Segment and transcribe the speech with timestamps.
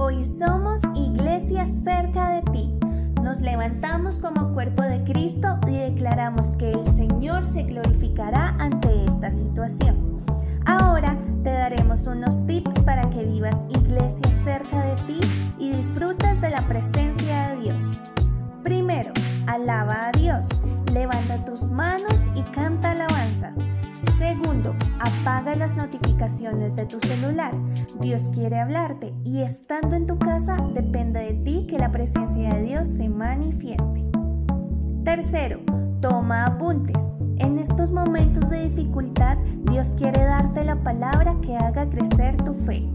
[0.00, 2.72] Hoy somos iglesia cerca de ti.
[3.20, 9.32] Nos levantamos como cuerpo de Cristo y declaramos que el Señor se glorificará ante esta
[9.32, 10.22] situación.
[10.66, 15.20] Ahora te daremos unos tips para que vivas iglesia cerca de ti
[15.58, 18.00] y disfrutes de la presencia de Dios.
[18.62, 19.10] Primero,
[19.48, 20.46] alaba a Dios.
[20.92, 22.67] Levanta tus manos y canta
[25.00, 27.52] apaga las notificaciones de tu celular.
[28.00, 32.62] Dios quiere hablarte y estando en tu casa depende de ti que la presencia de
[32.62, 34.04] Dios se manifieste.
[35.04, 35.60] Tercero,
[36.00, 37.14] toma apuntes.
[37.38, 39.38] En estos momentos de dificultad,
[39.70, 42.88] Dios quiere darte la palabra que haga crecer tu fe.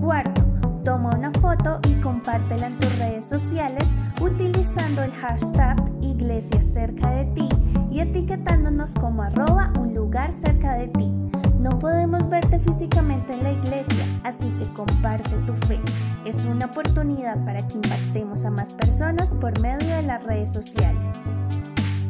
[0.00, 0.42] Cuarto,
[0.84, 3.84] toma una foto y compártela en tus redes sociales
[4.20, 7.48] utilizando el hashtag Iglesia cerca de ti
[7.96, 11.10] y etiquetándonos como arroba un lugar cerca de ti.
[11.58, 15.80] No podemos verte físicamente en la iglesia, así que comparte tu fe.
[16.26, 21.10] Es una oportunidad para que impactemos a más personas por medio de las redes sociales.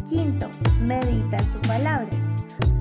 [0.08, 0.48] Quinto,
[0.80, 2.10] medita en su palabra.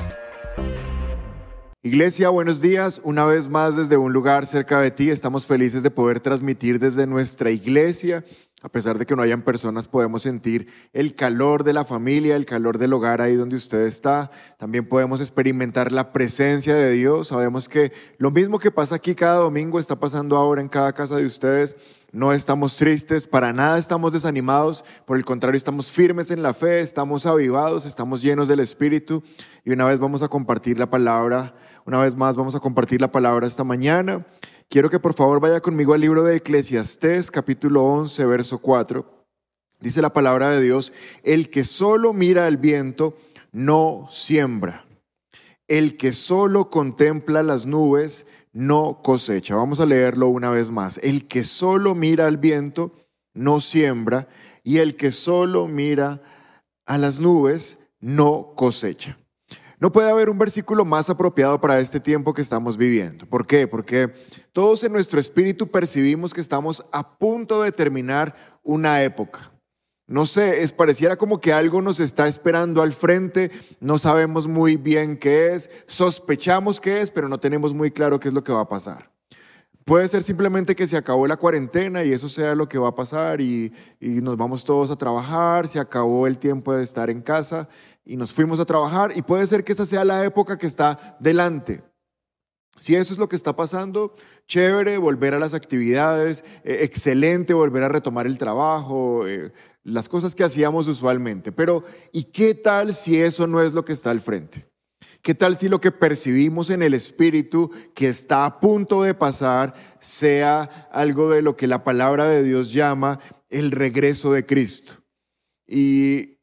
[1.86, 3.00] Iglesia, buenos días.
[3.04, 7.06] Una vez más desde un lugar cerca de ti, estamos felices de poder transmitir desde
[7.06, 8.24] nuestra iglesia
[8.66, 12.48] a pesar de que no hayan personas, podemos sentir el calor de la familia, el
[12.48, 14.32] calor del hogar ahí donde usted está.
[14.58, 17.28] También podemos experimentar la presencia de Dios.
[17.28, 21.16] Sabemos que lo mismo que pasa aquí cada domingo está pasando ahora en cada casa
[21.16, 21.78] de ustedes.
[22.12, 26.80] No estamos tristes, para nada estamos desanimados, por el contrario estamos firmes en la fe,
[26.80, 29.22] estamos avivados, estamos llenos del Espíritu
[29.64, 31.54] y una vez vamos a compartir la palabra,
[31.86, 34.26] una vez más vamos a compartir la palabra esta mañana.
[34.70, 39.06] Quiero que por favor vaya conmigo al libro de Eclesiastés, capítulo 11, verso 4.
[39.80, 40.92] Dice la palabra de Dios,
[41.24, 43.16] el que solo mira al viento
[43.52, 44.86] no siembra.
[45.68, 49.56] El que solo contempla las nubes no cosecha.
[49.56, 51.00] Vamos a leerlo una vez más.
[51.04, 52.94] El que solo mira al viento
[53.36, 54.28] no siembra
[54.64, 56.22] y el que solo mira
[56.88, 59.20] a las nubes no cosecha.
[59.80, 63.26] No puede haber un versículo más apropiado para este tiempo que estamos viviendo.
[63.26, 63.68] ¿Por qué?
[63.68, 64.14] Porque
[64.54, 69.52] todos en nuestro espíritu percibimos que estamos a punto de terminar una época.
[70.08, 73.50] No sé, es pareciera como que algo nos está esperando al frente,
[73.80, 78.28] no sabemos muy bien qué es, sospechamos qué es, pero no tenemos muy claro qué
[78.28, 79.12] es lo que va a pasar.
[79.84, 82.96] Puede ser simplemente que se acabó la cuarentena y eso sea lo que va a
[82.96, 87.22] pasar y, y, nos vamos todos a trabajar, se acabó el tiempo de estar en
[87.22, 87.68] casa
[88.06, 91.18] y nos fuimos a trabajar y puede ser que esa sea la época que está
[91.20, 91.84] delante.
[92.78, 94.14] Si eso es lo que está pasando,
[94.48, 100.36] chévere, volver a las actividades, eh, excelente volver a retomar el trabajo, eh, las cosas
[100.36, 101.52] que hacíamos usualmente.
[101.52, 104.68] Pero, ¿y qué tal si eso no es lo que está al frente?
[105.22, 109.74] ¿Qué tal si lo que percibimos en el espíritu que está a punto de pasar
[110.00, 115.02] sea algo de lo que la palabra de Dios llama el regreso de Cristo?
[115.66, 116.35] Y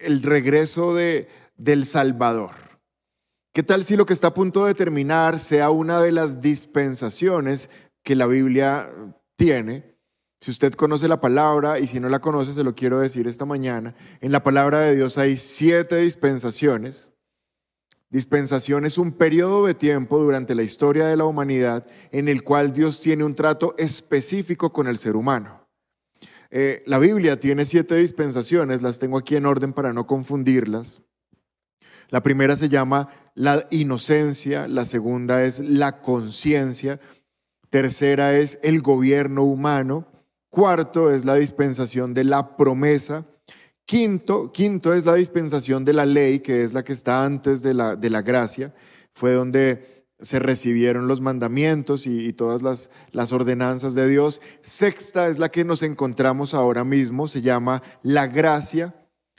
[0.00, 2.52] el regreso de, del Salvador.
[3.52, 7.68] ¿Qué tal si lo que está a punto de terminar sea una de las dispensaciones
[8.02, 8.90] que la Biblia
[9.36, 9.96] tiene?
[10.40, 13.44] Si usted conoce la palabra y si no la conoce, se lo quiero decir esta
[13.44, 13.94] mañana.
[14.20, 17.10] En la palabra de Dios hay siete dispensaciones.
[18.08, 22.72] Dispensación es un periodo de tiempo durante la historia de la humanidad en el cual
[22.72, 25.59] Dios tiene un trato específico con el ser humano.
[26.50, 31.00] Eh, la Biblia tiene siete dispensaciones, las tengo aquí en orden para no confundirlas.
[32.08, 37.00] La primera se llama la inocencia, la segunda es la conciencia,
[37.68, 40.06] tercera es el gobierno humano,
[40.48, 43.26] cuarto es la dispensación de la promesa,
[43.86, 47.74] quinto, quinto es la dispensación de la ley, que es la que está antes de
[47.74, 48.74] la, de la gracia,
[49.12, 54.40] fue donde se recibieron los mandamientos y, todas las, las, ordenanzas de Dios.
[54.62, 58.94] Sexta es la que nos encontramos ahora mismo, se llama la gracia.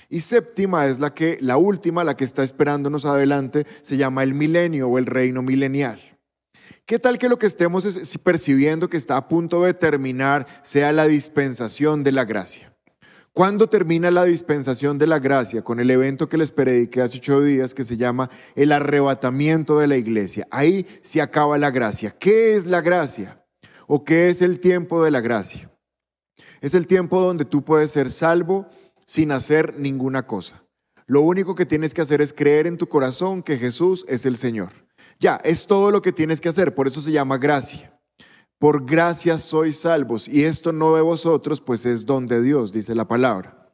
[0.09, 4.33] Y séptima es la que, la última, la que está esperándonos adelante, se llama el
[4.33, 6.01] milenio o el reino milenial.
[6.85, 7.88] ¿Qué tal que lo que estemos
[8.21, 12.70] percibiendo que está a punto de terminar sea la dispensación de la gracia?
[13.33, 15.61] ¿Cuándo termina la dispensación de la gracia?
[15.61, 19.87] Con el evento que les prediqué hace ocho días que se llama el arrebatamiento de
[19.87, 20.45] la iglesia.
[20.51, 22.11] Ahí se acaba la gracia.
[22.11, 23.41] ¿Qué es la gracia?
[23.87, 25.71] ¿O qué es el tiempo de la gracia?
[26.59, 28.67] Es el tiempo donde tú puedes ser salvo
[29.05, 30.65] sin hacer ninguna cosa.
[31.07, 34.35] Lo único que tienes que hacer es creer en tu corazón que Jesús es el
[34.35, 34.73] Señor.
[35.21, 37.97] Ya, es todo lo que tienes que hacer, por eso se llama gracia.
[38.61, 42.93] Por gracia sois salvos, y esto no de vosotros, pues es don de Dios, dice
[42.93, 43.73] la palabra.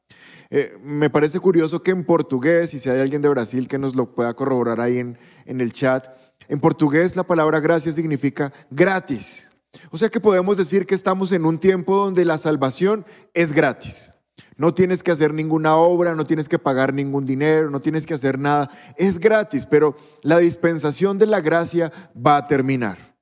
[0.50, 3.98] Eh, me parece curioso que en portugués, y si hay alguien de Brasil que nos
[3.98, 6.07] lo pueda corroborar ahí en, en el chat,
[6.48, 9.51] en portugués la palabra gracia significa gratis.
[9.92, 14.16] O sea que podemos decir que estamos en un tiempo donde la salvación es gratis.
[14.56, 18.13] No tienes que hacer ninguna obra, no tienes que pagar ningún dinero, no tienes que
[18.13, 18.69] hacer nada.
[18.95, 23.17] Es gratis, pero la dispensación de la gracia va a terminar.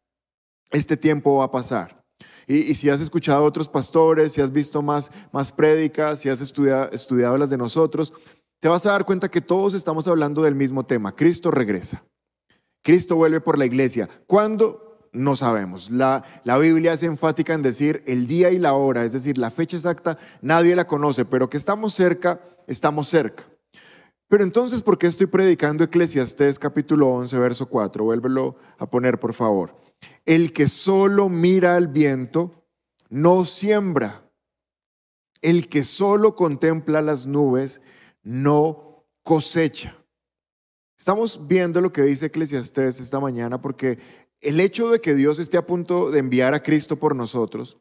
[0.75, 2.03] Este tiempo va a pasar.
[2.47, 6.41] Y, si has escuchado a otros pastores, si has visto más, más prédicas, si has
[6.41, 8.11] estudiado, estudiado las de nosotros,
[8.59, 11.15] te vas a dar cuenta que todos estamos hablando del mismo tema.
[11.15, 12.03] Cristo regresa.
[12.83, 14.09] Cristo vuelve por la iglesia.
[14.27, 15.07] ¿Cuándo?
[15.13, 15.89] No sabemos.
[15.89, 19.51] La, la, Biblia es enfática en decir el día y la hora, es decir, la
[19.51, 23.45] fecha exacta, nadie la conoce, pero que estamos cerca, estamos cerca.
[24.27, 28.03] Pero entonces, ¿por qué estoy predicando Eclesiastés capítulo 11, verso 4?
[28.03, 29.84] Vuélvelo a poner, por favor.
[30.25, 32.65] El que solo mira al viento
[33.09, 34.29] no siembra.
[35.41, 37.81] El que solo contempla las nubes
[38.23, 39.95] no cosecha.
[40.97, 43.99] Estamos viendo lo que dice Eclesiastés esta mañana porque
[44.41, 47.77] el hecho de que Dios esté a punto de enviar a Cristo por nosotros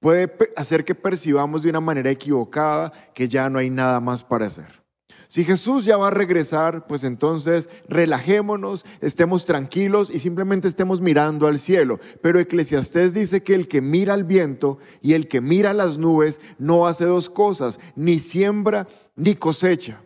[0.00, 4.46] puede hacer que percibamos de una manera equivocada que ya no hay nada más para
[4.46, 4.85] hacer.
[5.28, 11.46] Si Jesús ya va a regresar, pues entonces relajémonos, estemos tranquilos y simplemente estemos mirando
[11.46, 11.98] al cielo.
[12.22, 16.40] Pero Eclesiastés dice que el que mira al viento y el que mira las nubes
[16.58, 18.86] no hace dos cosas, ni siembra
[19.16, 20.00] ni cosecha.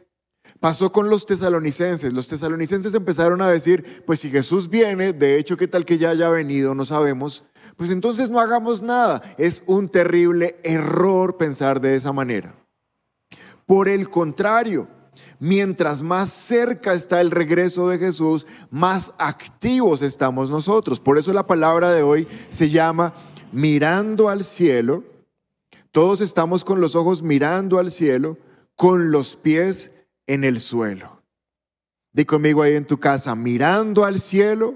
[0.61, 2.13] Pasó con los tesalonicenses.
[2.13, 6.11] Los tesalonicenses empezaron a decir, pues si Jesús viene, de hecho, ¿qué tal que ya
[6.11, 6.75] haya venido?
[6.75, 7.45] No sabemos.
[7.77, 9.23] Pues entonces no hagamos nada.
[9.39, 12.55] Es un terrible error pensar de esa manera.
[13.65, 14.87] Por el contrario,
[15.41, 21.01] mientras más cerca está el regreso de Jesús, más activos estamos nosotros.
[21.01, 23.13] Por eso la palabra de hoy se llama
[23.51, 25.03] mirando al cielo.
[25.91, 28.39] Todos estamos con los ojos mirando al cielo,
[28.77, 29.91] con los pies
[30.29, 31.23] en el suelo.
[32.13, 34.75] Di conmigo ahí en tu casa, mirando al cielo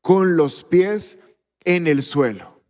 [0.00, 1.18] con los pies
[1.64, 2.60] en el suelo.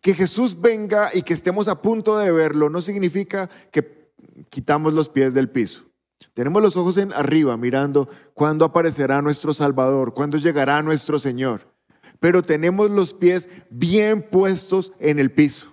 [0.00, 4.10] Que Jesús venga y que estemos a punto de verlo no significa que
[4.50, 5.84] quitamos los pies del piso.
[6.32, 11.72] Tenemos los ojos en arriba mirando cuándo aparecerá nuestro Salvador, cuándo llegará nuestro Señor.
[12.20, 15.70] Pero tenemos los pies bien puestos en el piso.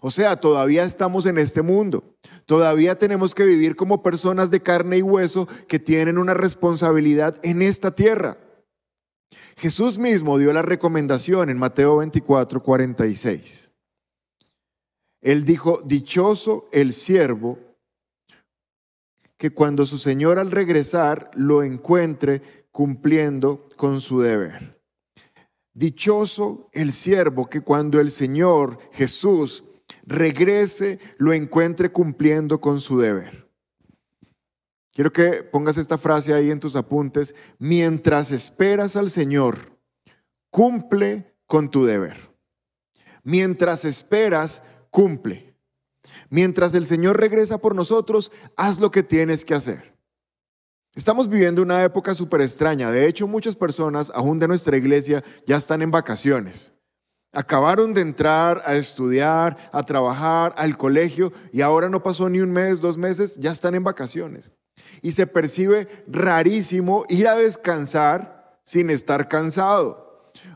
[0.00, 2.16] O sea, todavía estamos en este mundo.
[2.44, 7.62] Todavía tenemos que vivir como personas de carne y hueso que tienen una responsabilidad en
[7.62, 8.38] esta tierra.
[9.56, 13.72] Jesús mismo dio la recomendación en Mateo 24, 46.
[15.22, 17.58] Él dijo, dichoso el siervo
[19.38, 24.80] que cuando su Señor al regresar lo encuentre cumpliendo con su deber.
[25.74, 29.64] Dichoso el siervo que cuando el Señor Jesús
[30.04, 33.46] regrese, lo encuentre cumpliendo con su deber.
[34.92, 37.34] Quiero que pongas esta frase ahí en tus apuntes.
[37.58, 39.78] Mientras esperas al Señor,
[40.50, 42.30] cumple con tu deber.
[43.22, 45.45] Mientras esperas, cumple.
[46.30, 49.96] Mientras el Señor regresa por nosotros, haz lo que tienes que hacer.
[50.94, 52.90] Estamos viviendo una época súper extraña.
[52.90, 56.72] De hecho, muchas personas, aún de nuestra iglesia, ya están en vacaciones.
[57.32, 62.50] Acabaron de entrar a estudiar, a trabajar, al colegio y ahora no pasó ni un
[62.50, 64.52] mes, dos meses, ya están en vacaciones.
[65.02, 70.05] Y se percibe rarísimo ir a descansar sin estar cansado.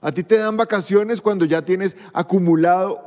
[0.03, 3.05] A ti te dan vacaciones cuando ya tienes acumulado,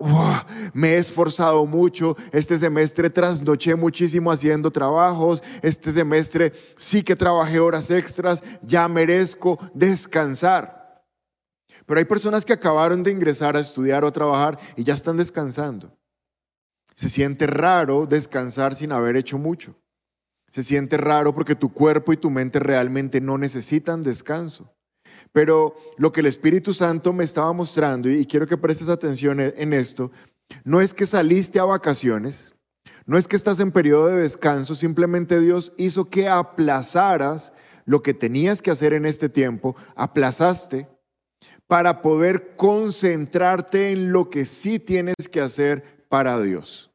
[0.74, 7.60] me he esforzado mucho, este semestre trasnoché muchísimo haciendo trabajos, este semestre sí que trabajé
[7.60, 11.04] horas extras, ya merezco descansar.
[11.86, 15.98] Pero hay personas que acabaron de ingresar a estudiar o trabajar y ya están descansando.
[16.96, 19.76] Se siente raro descansar sin haber hecho mucho.
[20.48, 24.72] Se siente raro porque tu cuerpo y tu mente realmente no necesitan descanso.
[25.34, 29.74] Pero lo que el Espíritu Santo me estaba mostrando, y quiero que prestes atención en
[29.74, 30.12] esto,
[30.64, 32.56] no es que saliste a vacaciones,
[33.06, 37.52] no es que estás en periodo de descanso, simplemente Dios hizo que aplazaras
[37.86, 40.88] lo que tenías que hacer en este tiempo, aplazaste
[41.68, 46.92] para poder concentrarte en lo que sí tienes que hacer para Dios.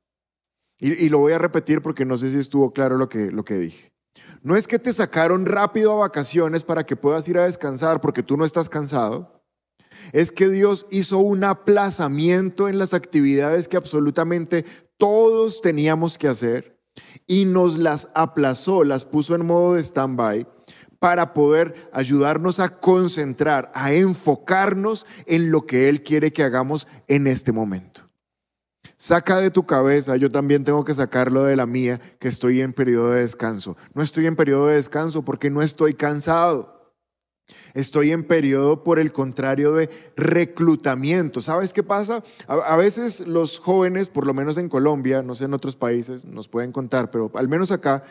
[0.80, 3.54] Y, lo voy a repetir porque no sé si estuvo claro lo que, lo que
[3.54, 3.88] dije.
[4.42, 8.23] No es que te sacaron rápido a vacaciones para que puedas ir a descansar porque
[8.23, 9.42] tú no estás cansado.
[10.12, 14.64] Es que Dios hizo un aplazamiento en las actividades que absolutamente
[14.97, 16.78] todos teníamos que hacer
[17.26, 20.47] y nos las aplazó, las puso en modo de stand-by
[20.99, 27.26] para poder ayudarnos a concentrar, a enfocarnos en lo que Él quiere que hagamos en
[27.26, 28.07] este momento.
[29.00, 32.72] Saca de tu cabeza, yo también tengo que sacarlo de la mía, que estoy en
[32.72, 33.76] periodo de descanso.
[33.94, 36.94] No estoy en periodo de descanso porque no estoy cansado.
[37.74, 41.40] Estoy en periodo, por el contrario, de reclutamiento.
[41.40, 42.24] ¿Sabes qué pasa?
[42.48, 46.48] A, veces los jóvenes, por lo menos en Colombia, no sé en otros países, nos
[46.48, 48.02] pueden contar, pero al menos acá,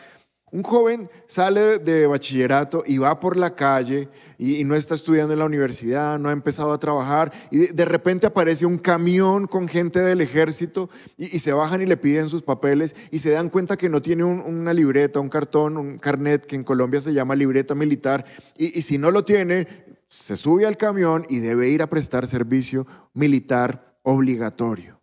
[0.50, 5.40] un joven sale de bachillerato y va por la calle y, no está estudiando en
[5.40, 10.00] la universidad, no ha empezado a trabajar y de, repente aparece un camión con gente
[10.00, 13.88] del ejército y, se bajan y le piden sus papeles y se dan cuenta que
[13.88, 18.24] no tiene una libreta, un cartón, un carnet que en Colombia se llama libreta militar
[18.56, 19.66] y, y si no lo tiene,
[20.08, 25.00] se sube al camión y debe ir a prestar servicio militar obligatorio.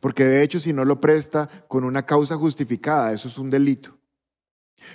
[0.00, 3.99] Porque de hecho si no lo presta con una causa justificada, eso es un delito.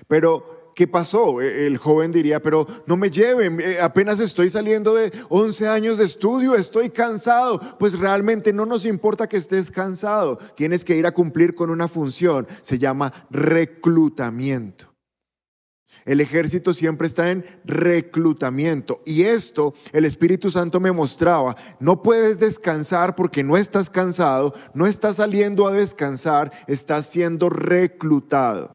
[0.08, 1.42] Pero, ¿qué pasó?
[1.42, 5.98] E, el joven diría, pero no me lleven, eh, apenas estoy saliendo de 11 años
[5.98, 7.60] de estudio, estoy cansado.
[7.80, 11.88] Pues realmente no nos importa que estés cansado, tienes que ir a cumplir con una
[11.88, 14.96] función, se llama reclutamiento.
[16.06, 19.02] El ejército siempre está en reclutamiento.
[19.06, 21.56] Y esto el Espíritu Santo me mostraba.
[21.80, 28.75] No puedes descansar porque no estás cansado, no estás saliendo a descansar, estás siendo reclutado.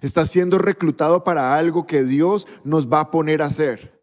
[0.00, 4.02] Está siendo reclutado para algo que Dios nos va a poner a hacer.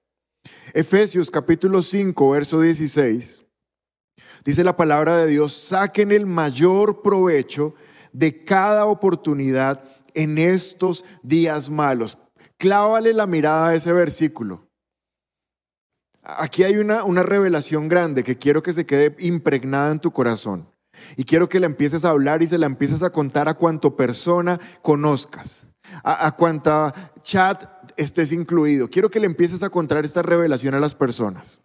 [0.74, 3.44] Efesios capítulo 5, verso 16.
[4.46, 7.74] Dice la palabra de Dios, saquen el mayor provecho
[8.14, 12.18] de cada oportunidad en estos días malos.
[12.58, 14.68] Clávale la mirada a ese versículo.
[16.22, 20.70] Aquí hay una, una revelación grande que quiero que se quede impregnada en tu corazón.
[21.16, 23.96] Y quiero que la empieces a hablar y se la empieces a contar a cuanto
[23.96, 25.69] persona conozcas
[26.04, 27.64] a, cuanta chat
[27.98, 28.90] estés incluido.
[28.90, 31.62] Quiero que le empieces a contar esta revelación a las personas.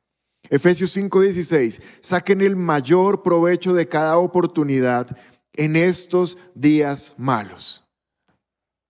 [0.51, 5.17] Efesios 5:16, saquen el mayor provecho de cada oportunidad
[5.55, 7.85] en estos días malos.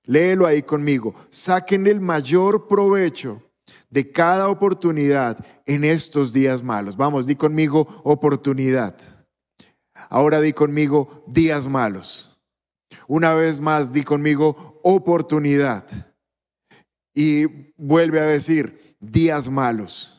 [0.04, 1.14] Léelo ahí conmigo.
[1.30, 3.42] Saquen el mayor provecho
[3.88, 6.96] de cada oportunidad en estos días malos.
[6.96, 8.96] Vamos, di conmigo oportunidad.
[10.10, 12.36] Ahora di conmigo días malos.
[13.06, 15.84] Una vez más, di conmigo oportunidad.
[17.14, 20.10] Y vuelve a decir días malos.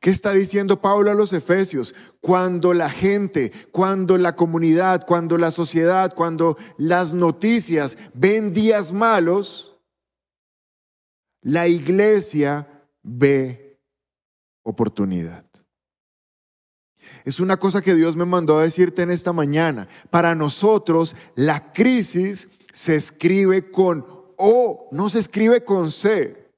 [0.00, 1.94] ¿Qué está diciendo Pablo a los Efesios?
[2.20, 9.76] Cuando la gente, cuando la comunidad, cuando la sociedad, cuando las noticias ven días malos,
[11.42, 12.66] la iglesia
[13.02, 13.78] ve
[14.62, 15.44] oportunidad.
[17.24, 19.86] Es una cosa que Dios me mandó a decirte en esta mañana.
[20.10, 24.04] Para nosotros la crisis se escribe con
[24.36, 26.50] O, no se escribe con C.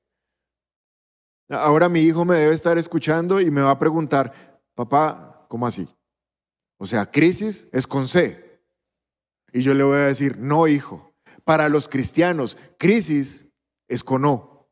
[1.49, 5.89] Ahora mi hijo me debe estar escuchando y me va a preguntar, papá, ¿cómo así?
[6.79, 8.61] O sea, crisis es con C.
[9.53, 11.15] Y yo le voy a decir, no, hijo.
[11.45, 13.49] Para los cristianos, crisis
[13.89, 14.71] es con O.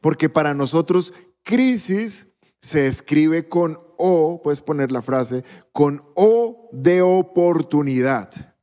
[0.00, 2.28] Porque para nosotros, crisis
[2.60, 8.55] se escribe con O, puedes poner la frase, con O de oportunidad.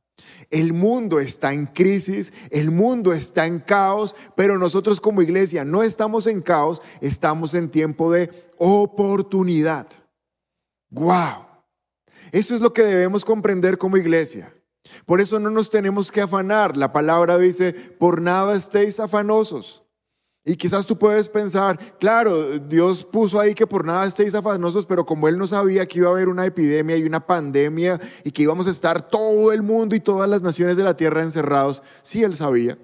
[0.54, 5.82] El mundo está en crisis, el mundo está en caos, pero nosotros como iglesia no
[5.82, 9.88] estamos en caos, estamos en tiempo de oportunidad.
[10.90, 11.44] ¡Wow!
[12.30, 14.54] Eso es lo que debemos comprender como iglesia.
[15.06, 16.76] Por eso no nos tenemos que afanar.
[16.76, 19.83] La palabra dice, por nada estéis afanosos.
[20.46, 25.06] Y quizás tú puedes pensar, claro, Dios puso ahí que por nada estéis afanosos, pero
[25.06, 28.42] como Él no sabía que iba a haber una epidemia y una pandemia y que
[28.42, 32.22] íbamos a estar todo el mundo y todas las naciones de la tierra encerrados, sí
[32.22, 32.76] Él sabía.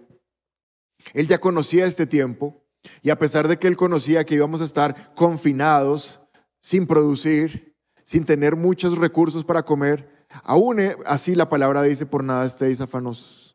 [1.12, 2.64] Él ya conocía este tiempo
[3.02, 6.23] y a pesar de que Él conocía que íbamos a estar confinados,
[6.62, 12.47] sin producir, sin tener muchos recursos para comer, aún así la palabra dice, por nada
[12.47, 13.50] estéis afanosos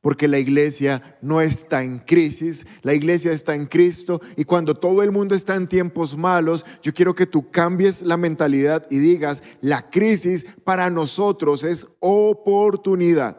[0.00, 5.02] porque la iglesia no está en crisis, la iglesia está en Cristo y cuando todo
[5.02, 9.42] el mundo está en tiempos malos, yo quiero que tú cambies la mentalidad y digas,
[9.60, 13.38] la crisis para nosotros es oportunidad.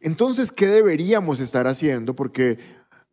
[0.00, 2.14] Entonces, ¿qué deberíamos estar haciendo?
[2.14, 2.58] Porque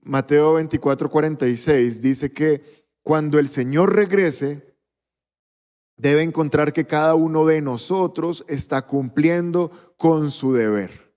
[0.02, 4.73] Mateo 24, 46 dice que cuando el Señor regrese,
[5.98, 11.14] debe encontrar que cada uno de nosotros está cumpliendo con su deber,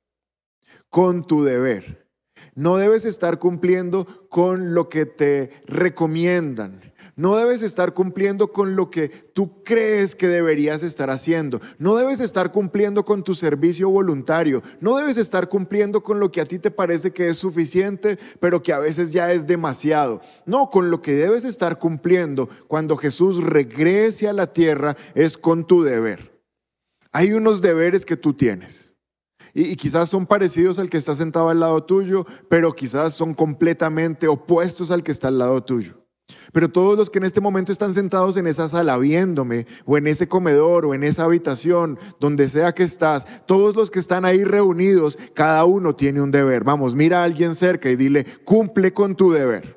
[0.88, 2.06] con tu deber.
[2.54, 6.94] No debes estar cumpliendo con lo que te recomiendan.
[7.18, 11.60] No debes estar cumpliendo con lo que tú crees que deberías estar haciendo.
[11.78, 14.62] No debes estar cumpliendo con tu servicio voluntario.
[14.80, 18.62] No debes estar cumpliendo con lo que a ti te parece que es suficiente, pero
[18.62, 20.20] que a veces ya es demasiado.
[20.44, 25.66] No, con lo que debes estar cumpliendo cuando Jesús regrese a la tierra es con
[25.66, 26.38] tu deber.
[27.12, 28.94] Hay unos deberes que tú tienes.
[29.54, 34.28] Y, quizás son parecidos al que está sentado al lado tuyo, pero quizás son completamente
[34.28, 36.05] opuestos al que está al lado tuyo.
[36.52, 40.06] Pero todos los que en este momento están sentados en esa sala viéndome, o en
[40.06, 44.44] ese comedor, o en esa habitación, donde sea que estás, todos los que están ahí
[44.44, 46.64] reunidos, cada uno tiene un deber.
[46.64, 49.76] Vamos, mira a alguien cerca y dile, cumple con tu deber.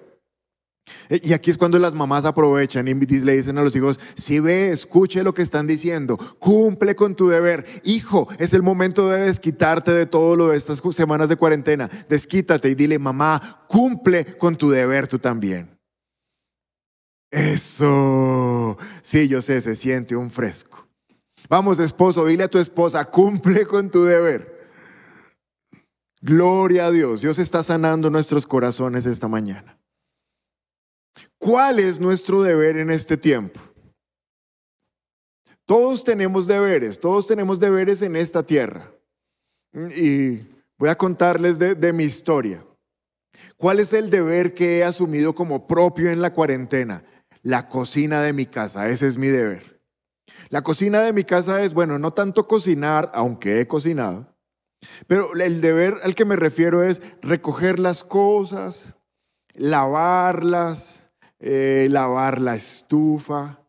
[1.09, 4.39] E, y aquí es cuando las mamás aprovechan y le dicen a los hijos, si
[4.39, 7.65] ve, escuche lo que están diciendo, cumple con tu deber.
[7.83, 11.89] Hijo, es el momento de desquitarte de todo lo de estas semanas de cuarentena.
[12.07, 15.78] Desquítate y dile, mamá, cumple con tu deber tú también.
[17.31, 18.77] Eso.
[19.01, 20.87] Sí, yo sé, se siente un fresco.
[21.47, 24.59] Vamos, esposo, dile a tu esposa, cumple con tu deber.
[26.21, 27.21] Gloria a Dios.
[27.21, 29.79] Dios está sanando nuestros corazones esta mañana.
[31.37, 33.59] ¿Cuál es nuestro deber en este tiempo?
[35.65, 38.91] Todos tenemos deberes, todos tenemos deberes en esta tierra.
[39.95, 40.39] Y
[40.77, 42.63] voy a contarles de, de mi historia.
[43.55, 47.03] ¿Cuál es el deber que he asumido como propio en la cuarentena?
[47.41, 48.89] La cocina de mi casa.
[48.89, 49.81] Ese es mi deber.
[50.49, 54.35] La cocina de mi casa es, bueno, no tanto cocinar, aunque he cocinado,
[55.07, 58.95] pero el deber al que me refiero es recoger las cosas,
[59.53, 63.59] lavarlas, eh, lavar la estufa,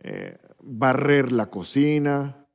[0.00, 2.46] eh, barrer la cocina,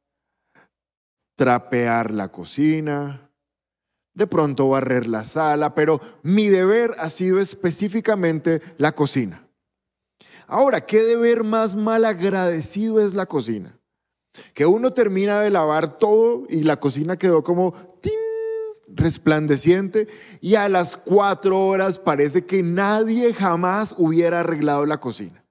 [1.36, 3.32] trapear la cocina,
[4.14, 9.49] de pronto barrer la sala, pero mi deber ha sido específicamente la cocina.
[10.50, 13.78] Ahora, ¿qué deber más mal agradecido es la cocina?
[14.56, 17.76] Que uno termina de lavar todo y la cocina quedó como
[18.88, 20.08] resplandeciente
[20.42, 25.46] y a las cuatro horas parece que nadie jamás hubiera arreglado la cocina.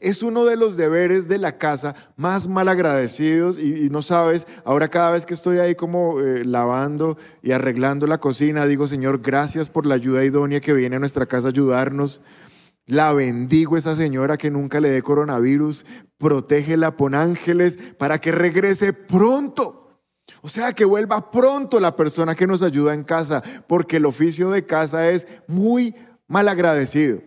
[0.00, 4.88] Es uno de los deberes de la casa más mal agradecidos y, no sabes, ahora
[4.88, 9.68] cada vez que estoy ahí como eh, lavando y arreglando la cocina, digo, Señor, gracias
[9.68, 12.20] por la ayuda idónea que viene a nuestra casa a ayudarnos.
[12.88, 15.84] La bendigo esa señora que nunca le dé coronavirus.
[16.16, 20.00] Protégela, pon ángeles para que regrese pronto.
[20.40, 24.50] O sea, que vuelva pronto la persona que nos ayuda en casa, porque el oficio
[24.50, 25.94] de casa es muy
[26.28, 27.20] mal agradecido.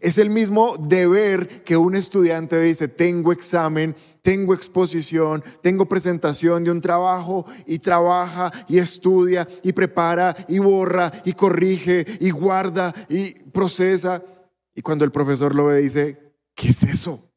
[0.00, 6.70] Es el mismo deber que un estudiante dice, tengo examen, tengo exposición, tengo presentación de
[6.70, 13.32] un trabajo y trabaja y estudia y prepara y borra y corrige y guarda y
[13.32, 14.22] procesa.
[14.74, 17.28] Y cuando el profesor lo ve, dice, ¿qué es eso?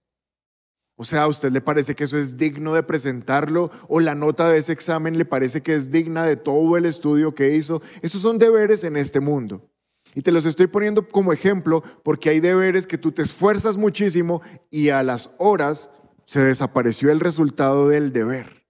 [0.98, 3.70] O sea, ¿a usted le parece que eso es digno de presentarlo?
[3.90, 7.36] ¿O la nota de ese examen le parece que es digna de todo el estudio
[7.36, 7.82] que hizo?
[8.02, 9.70] Esos son deberes en este mundo.
[10.14, 14.42] Y te los estoy poniendo como ejemplo porque hay deberes que tú te esfuerzas muchísimo
[14.72, 15.90] y a las horas
[16.26, 18.65] se desapareció el resultado del deber.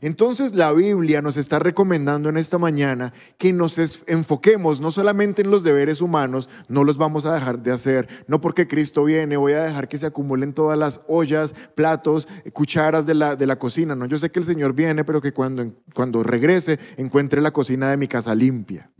[0.00, 5.50] Entonces la Biblia nos está recomendando en esta mañana que nos enfoquemos no solamente en
[5.50, 9.52] los deberes humanos, no los vamos a dejar de hacer, no porque Cristo viene voy
[9.52, 13.94] a dejar que se acumulen todas las ollas, platos, cucharas de la, de la cocina,
[13.94, 17.90] no, yo sé que el Señor viene, pero que cuando, cuando regrese encuentre la cocina
[17.90, 18.90] de mi casa limpia.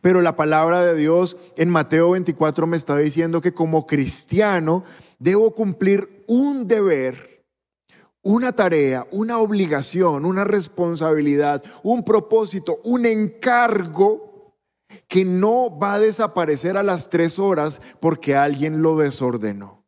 [0.00, 4.84] Pero la palabra de Dios en Mateo 24 me está diciendo que como cristiano
[5.18, 7.31] debo cumplir un deber
[8.22, 14.56] una tarea, una obligación, una responsabilidad, un propósito, un encargo
[15.08, 19.84] que no va a desaparecer a las tres horas porque alguien lo desordenó,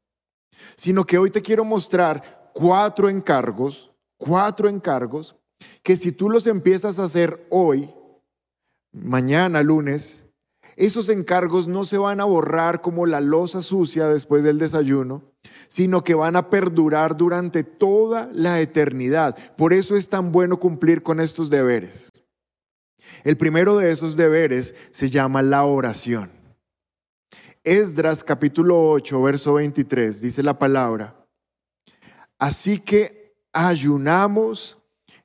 [0.76, 5.36] sino que hoy te quiero mostrar cuatro encargos, cuatro encargos
[5.82, 7.94] que si tú los empiezas a hacer hoy,
[8.92, 10.23] mañana, lunes,
[10.76, 15.22] esos encargos no se van a borrar como la losa sucia después del desayuno,
[15.68, 19.36] sino que van a perdurar durante toda la eternidad.
[19.56, 22.10] Por eso es tan bueno cumplir con estos deberes.
[23.22, 26.30] El primero de esos deberes se llama la oración.
[27.62, 31.16] Esdras capítulo 8, verso 23, dice la palabra,
[32.38, 34.76] así que ayunamos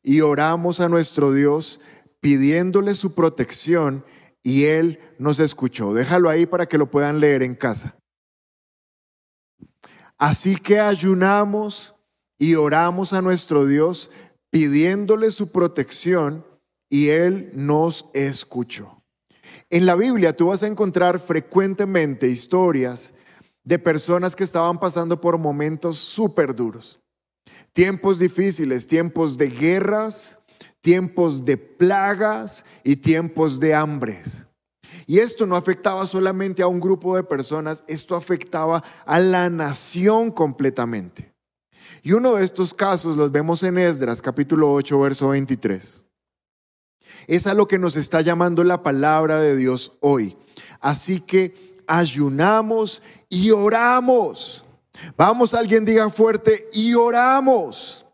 [0.01, 1.81] y oramos a nuestro Dios
[2.21, 4.05] pidiéndole su protección
[4.43, 5.93] y Él nos escuchó.
[5.93, 7.95] Déjalo ahí para que lo puedan leer en casa.
[10.17, 11.95] Así que ayunamos
[12.37, 14.11] y oramos a nuestro Dios
[14.49, 16.45] pidiéndole su protección
[16.89, 19.03] y Él nos escuchó.
[19.69, 23.13] En la Biblia tú vas a encontrar frecuentemente historias
[23.63, 26.99] de personas que estaban pasando por momentos súper duros.
[27.71, 30.38] Tiempos difíciles, tiempos de guerras,
[30.81, 34.47] tiempos de plagas y tiempos de hambres.
[35.05, 40.31] Y esto no afectaba solamente a un grupo de personas, esto afectaba a la nación
[40.31, 41.33] completamente.
[42.03, 46.03] Y uno de estos casos los vemos en Esdras capítulo 8, verso 23.
[47.27, 50.37] Es a lo que nos está llamando la palabra de Dios hoy.
[50.79, 54.63] Así que ayunamos y oramos.
[55.17, 58.05] Vamos, alguien diga fuerte, y oramos.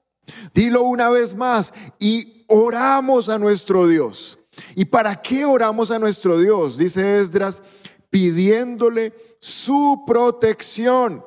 [0.54, 4.39] Dilo una vez más, y oramos a nuestro Dios.
[4.75, 6.77] ¿Y para qué oramos a nuestro Dios?
[6.77, 7.62] Dice Esdras,
[8.10, 11.23] pidiéndole su protección.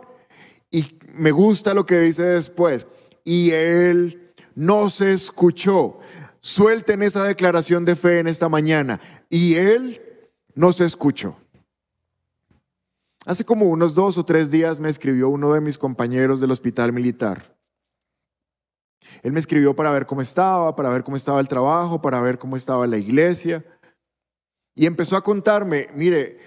[0.71, 2.87] Y me gusta lo que dice después.
[3.25, 5.99] Y él no se escuchó.
[6.41, 9.01] Suelten esa declaración de fe en esta mañana.
[9.29, 10.01] Y él
[10.55, 11.37] no se escuchó.
[13.27, 16.95] Hace como unos dos o tres días me escribió uno de mis compañeros del hospital
[16.95, 17.58] militar.
[19.23, 22.39] Él me escribió para ver cómo estaba, para ver cómo estaba el trabajo, para ver
[22.39, 23.65] cómo estaba la iglesia.
[24.75, 26.39] Y empezó a contarme, mire,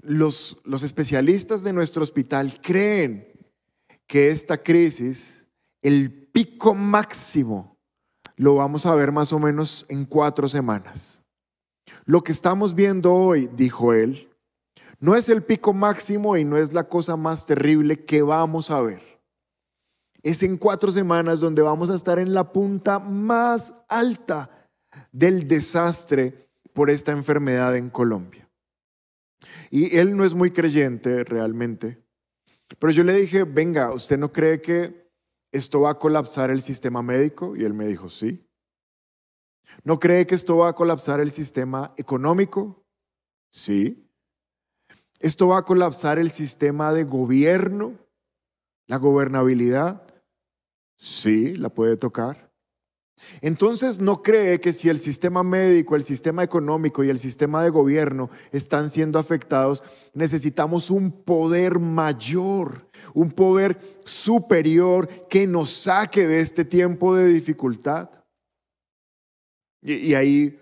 [0.00, 3.32] los, los especialistas de nuestro hospital creen
[4.06, 5.46] que esta crisis,
[5.82, 7.76] el pico máximo,
[8.36, 11.24] lo vamos a ver más o menos en cuatro semanas.
[12.04, 14.28] Lo que estamos viendo hoy, dijo él,
[15.00, 18.80] no es el pico máximo y no es la cosa más terrible que vamos a
[18.80, 19.07] ver.
[20.22, 24.68] Es en cuatro semanas donde vamos a estar en la punta más alta
[25.12, 28.48] del desastre por esta enfermedad en Colombia.
[29.70, 32.02] Y él no es muy creyente realmente,
[32.78, 35.08] pero yo le dije, venga, ¿usted no cree que
[35.52, 37.56] esto va a colapsar el sistema médico?
[37.56, 38.44] Y él me dijo, sí.
[39.84, 42.84] ¿No cree que esto va a colapsar el sistema económico?
[43.50, 44.08] Sí.
[45.18, 47.98] ¿Esto va a colapsar el sistema de gobierno?
[48.86, 50.07] ¿La gobernabilidad?
[50.98, 52.48] Sí, la puede tocar.
[53.40, 57.70] Entonces no cree que si el sistema médico, el sistema económico y el sistema de
[57.70, 59.82] gobierno están siendo afectados,
[60.14, 68.10] necesitamos un poder mayor, un poder superior que nos saque de este tiempo de dificultad.
[69.82, 70.60] Y, ahí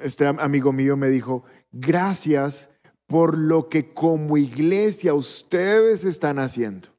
[0.00, 2.70] este amigo mío me dijo, gracias
[3.06, 6.93] por lo que como iglesia ustedes están haciendo.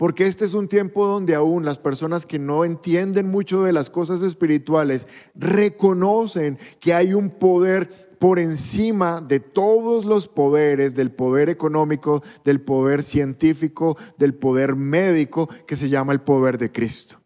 [0.00, 3.90] Porque este es un tiempo donde aún las personas que no entienden mucho de las
[3.90, 11.50] cosas espirituales reconocen que hay un poder por encima de todos los poderes, del poder
[11.50, 17.20] económico, del poder científico, del poder médico, que se llama el poder de Cristo.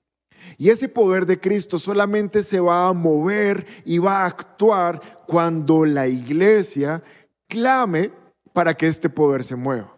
[0.58, 5.84] Y ese poder de Cristo solamente se va a mover y va a actuar cuando
[5.84, 7.04] la iglesia
[7.46, 8.10] clame
[8.52, 9.93] para que este poder se mueva.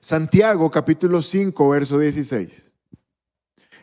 [0.00, 2.74] Santiago capítulo 5, verso 16.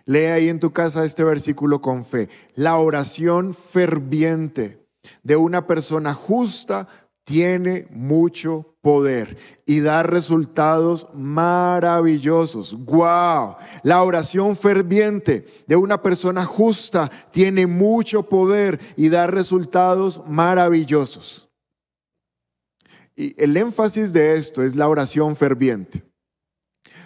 [0.05, 2.29] Lee ahí en tu casa este versículo con fe.
[2.55, 4.87] La oración ferviente
[5.21, 6.87] de una persona justa
[7.25, 12.73] tiene mucho poder y da resultados maravillosos.
[12.85, 13.57] ¡Wow!
[13.83, 21.46] La oración ferviente de una persona justa tiene mucho poder y da resultados maravillosos.
[23.17, 26.03] Y el énfasis de esto es la oración ferviente.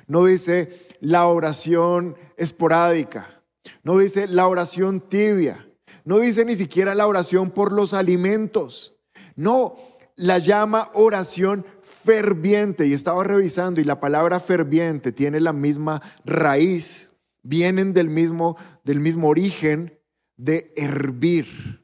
[0.08, 3.42] No dice la oración esporádica,
[3.82, 5.66] no dice la oración tibia,
[6.04, 8.94] no dice ni siquiera la oración por los alimentos.
[9.38, 9.78] No,
[10.18, 12.88] la llama oración ferviente.
[12.88, 19.00] Y estaba revisando y la palabra ferviente tiene la misma raíz, vienen del mismo, del
[19.00, 19.98] mismo origen
[20.36, 21.81] de hervir.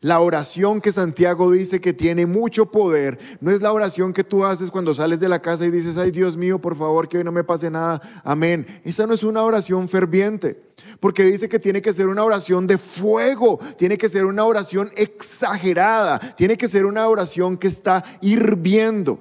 [0.00, 4.44] La oración que Santiago dice que tiene mucho poder no es la oración que tú
[4.44, 7.24] haces cuando sales de la casa y dices, ay Dios mío, por favor, que hoy
[7.24, 8.00] no me pase nada.
[8.22, 8.64] Amén.
[8.84, 10.62] Esa no es una oración ferviente,
[11.00, 14.88] porque dice que tiene que ser una oración de fuego, tiene que ser una oración
[14.96, 19.18] exagerada, tiene que ser una oración que está hirviendo.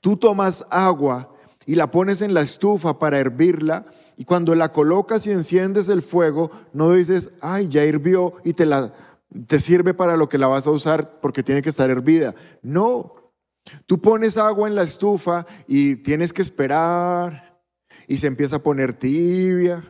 [0.00, 1.34] Tú tomas agua
[1.66, 3.84] y la pones en la estufa para hervirla.
[4.16, 8.64] Y cuando la colocas y enciendes el fuego, no dices, ay, ya hirvió y te
[8.64, 8.92] la
[9.46, 12.34] te sirve para lo que la vas a usar porque tiene que estar hervida.
[12.62, 13.14] No,
[13.86, 17.60] tú pones agua en la estufa y tienes que esperar.
[18.08, 19.82] Y se empieza a poner tibia.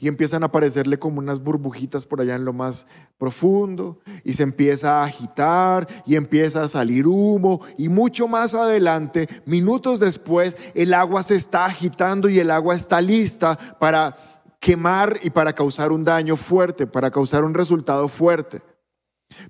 [0.00, 2.86] Y empiezan a aparecerle como unas burbujitas por allá en lo más
[3.18, 4.00] profundo.
[4.24, 7.60] Y se empieza a agitar y empieza a salir humo.
[7.76, 13.00] Y mucho más adelante, minutos después, el agua se está agitando y el agua está
[13.00, 14.16] lista para
[14.60, 18.60] quemar y para causar un daño fuerte, para causar un resultado fuerte.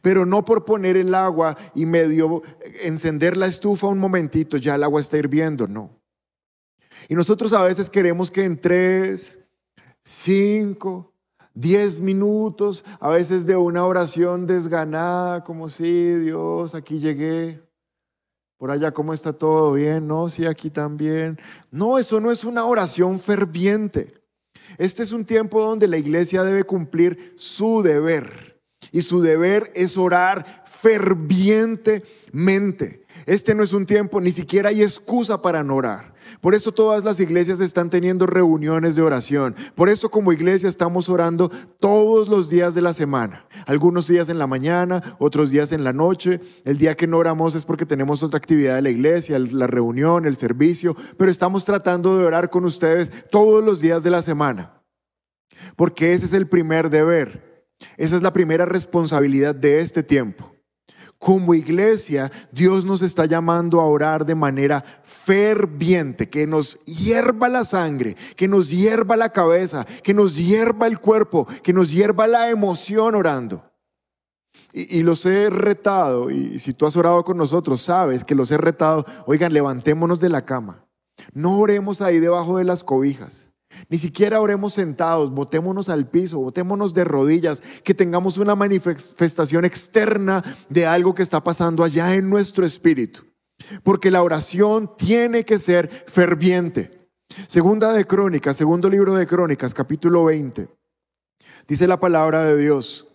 [0.02, 2.42] Pero no por poner el agua y medio
[2.82, 5.90] encender la estufa un momentito, ya el agua está hirviendo, no.
[7.08, 9.40] Y nosotros a veces queremos que en tres,
[10.02, 11.12] cinco,
[11.54, 17.60] diez minutos, a veces de una oración desganada, como si Dios, aquí llegué.
[18.58, 20.08] Por allá, ¿cómo está todo bien?
[20.08, 21.38] No, sí, aquí también.
[21.70, 24.14] No, eso no es una oración ferviente.
[24.78, 28.47] Este es un tiempo donde la iglesia debe cumplir su deber.
[28.92, 33.02] Y su deber es orar fervientemente.
[33.26, 36.18] Este no es un tiempo, ni siquiera hay excusa para no orar.
[36.40, 39.54] Por eso todas las iglesias están teniendo reuniones de oración.
[39.74, 43.46] Por eso como iglesia estamos orando todos los días de la semana.
[43.66, 46.40] Algunos días en la mañana, otros días en la noche.
[46.64, 50.26] El día que no oramos es porque tenemos otra actividad de la iglesia, la reunión,
[50.26, 50.94] el servicio.
[51.16, 54.82] Pero estamos tratando de orar con ustedes todos los días de la semana.
[55.76, 57.57] Porque ese es el primer deber.
[57.96, 60.54] Esa es la primera responsabilidad de este tiempo.
[61.18, 67.64] Como iglesia, Dios nos está llamando a orar de manera ferviente, que nos hierva la
[67.64, 72.50] sangre, que nos hierva la cabeza, que nos hierva el cuerpo, que nos hierva la
[72.50, 73.64] emoción orando.
[74.72, 78.58] Y, los he retado, y si tú has orado con nosotros, sabes que los he
[78.58, 79.04] retado.
[79.26, 80.84] Oigan, levantémonos de la cama.
[81.32, 83.47] No oremos ahí debajo de las cobijas.
[83.88, 90.42] Ni siquiera oremos sentados, botémonos al piso, botémonos de rodillas, que tengamos una manifestación externa
[90.68, 93.22] de algo que está pasando allá en nuestro espíritu.
[93.82, 97.08] Porque la oración tiene que ser ferviente.
[97.46, 100.68] Segunda de Crónicas, segundo libro de Crónicas, capítulo 20.
[101.66, 103.06] Dice la palabra de Dios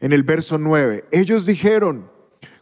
[0.00, 1.04] en el verso 9.
[1.12, 2.10] Ellos dijeron,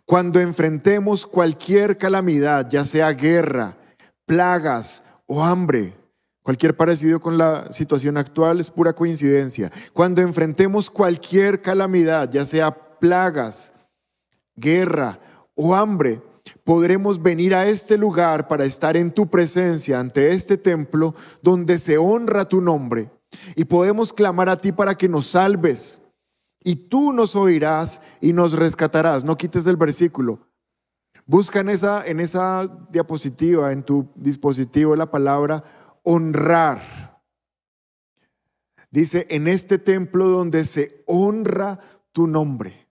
[0.04, 3.78] cuando enfrentemos cualquier calamidad, ya sea guerra,
[4.26, 5.94] plagas o hambre,
[6.42, 9.70] Cualquier parecido con la situación actual es pura coincidencia.
[9.92, 13.74] Cuando enfrentemos cualquier calamidad, ya sea plagas,
[14.56, 15.20] guerra
[15.54, 16.22] o hambre,
[16.64, 21.98] podremos venir a este lugar para estar en tu presencia ante este templo donde se
[21.98, 23.10] honra tu nombre
[23.54, 26.00] y podemos clamar a ti para que nos salves.
[26.62, 29.24] Y tú nos oirás y nos rescatarás.
[29.24, 30.40] No quites el versículo.
[31.24, 35.62] Busca en esa, en esa diapositiva, en tu dispositivo, la palabra
[36.02, 37.20] honrar.
[38.90, 41.78] Dice, en este templo donde se honra
[42.12, 42.88] tu nombre.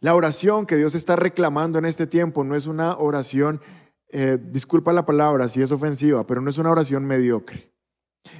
[0.00, 3.60] La oración que Dios está reclamando en este tiempo no es una oración,
[4.08, 7.72] eh, disculpa la palabra si es ofensiva, pero no es una oración mediocre.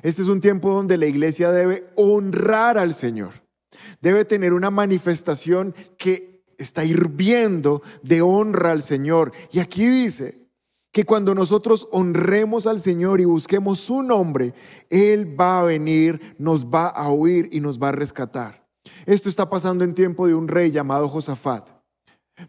[0.03, 3.33] Este es un tiempo donde la iglesia debe honrar al Señor.
[4.01, 9.33] Debe tener una manifestación que está hirviendo de honra al Señor.
[9.51, 10.46] Y aquí dice,
[10.97, 14.55] que cuando nosotros honremos al Señor y busquemos su nombre,
[14.89, 18.67] Él va a venir, nos va a oír y nos va a rescatar.
[19.05, 21.69] Esto está pasando en tiempo de un rey llamado Josafat.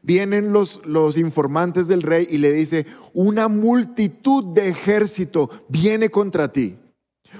[0.01, 6.49] Vienen los, los informantes del rey y le dice, una multitud de ejército viene contra
[6.49, 6.79] ti.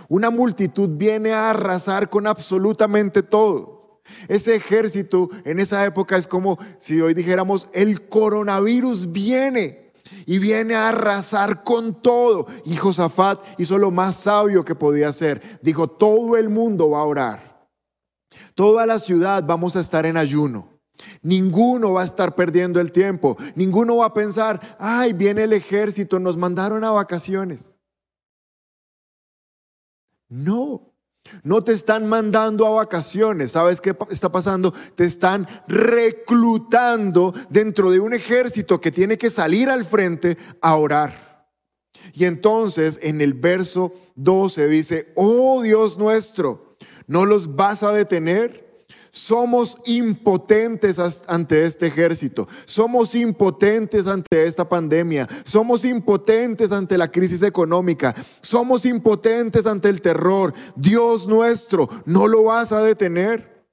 [0.10, 4.02] Una multitud viene a arrasar con absolutamente todo.
[4.28, 9.87] Ese ejército en esa época es como si hoy dijéramos, el coronavirus viene
[10.26, 12.48] y viene a arrasar con todo.
[12.66, 15.60] Y Josafat hizo lo más sabio que podía hacer.
[15.62, 17.68] Dijo, todo el mundo va a orar.
[18.56, 20.78] Toda la ciudad vamos a estar en ayuno.
[21.22, 23.38] Ninguno va a estar perdiendo el tiempo.
[23.56, 27.76] Ninguno va a pensar, ay, viene el ejército, nos mandaron a vacaciones.
[30.30, 30.94] No,
[31.44, 33.52] no te están mandando a vacaciones.
[33.52, 34.74] ¿Sabes qué está pasando?
[34.96, 41.48] Te están reclutando dentro de un ejército que tiene que salir al frente a orar.
[42.14, 48.67] Y entonces en el verso 12 dice, oh Dios nuestro, ¿no los vas a detener?
[49.18, 57.42] Somos impotentes ante este ejército, somos impotentes ante esta pandemia, somos impotentes ante la crisis
[57.42, 60.54] económica, somos impotentes ante el terror.
[60.76, 63.66] Dios nuestro, ¿no lo vas a detener?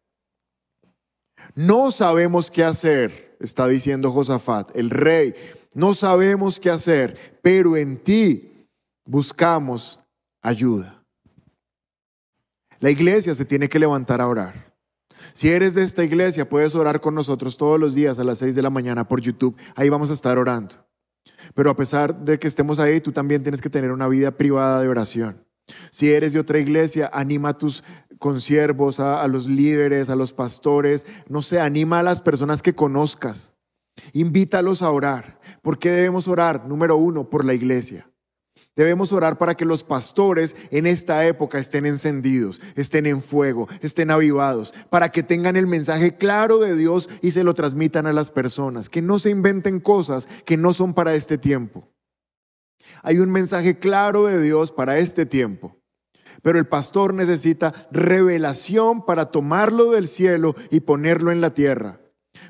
[1.54, 5.34] No sabemos qué hacer, está diciendo Josafat, el rey.
[5.74, 8.66] No sabemos qué hacer, pero en ti
[9.04, 10.00] buscamos
[10.40, 11.04] ayuda.
[12.80, 14.73] La iglesia se tiene que levantar a orar.
[15.34, 18.54] Si eres de esta iglesia, puedes orar con nosotros todos los días a las 6
[18.54, 19.56] de la mañana por YouTube.
[19.74, 20.76] Ahí vamos a estar orando.
[21.54, 24.80] Pero a pesar de que estemos ahí, tú también tienes que tener una vida privada
[24.80, 25.44] de oración.
[25.90, 27.82] Si eres de otra iglesia, anima a tus
[28.20, 31.04] consiervos, a, los líderes, a los pastores.
[31.28, 33.52] No sé, anima a las personas que conozcas.
[34.12, 35.40] Invítalos a orar.
[35.62, 36.68] ¿Por qué debemos orar?
[36.68, 38.08] Número uno, por la iglesia.
[38.76, 44.10] Debemos orar para que los pastores en esta época estén encendidos, estén en fuego, estén
[44.10, 48.30] avivados, para que tengan el mensaje claro de Dios y se lo transmitan a las
[48.30, 51.88] personas, que no se inventen cosas que no son para este tiempo.
[53.02, 55.78] Hay un mensaje claro de Dios para este tiempo.
[56.42, 62.03] Pero el pastor necesita revelación para tomarlo del cielo y ponerlo en la tierra.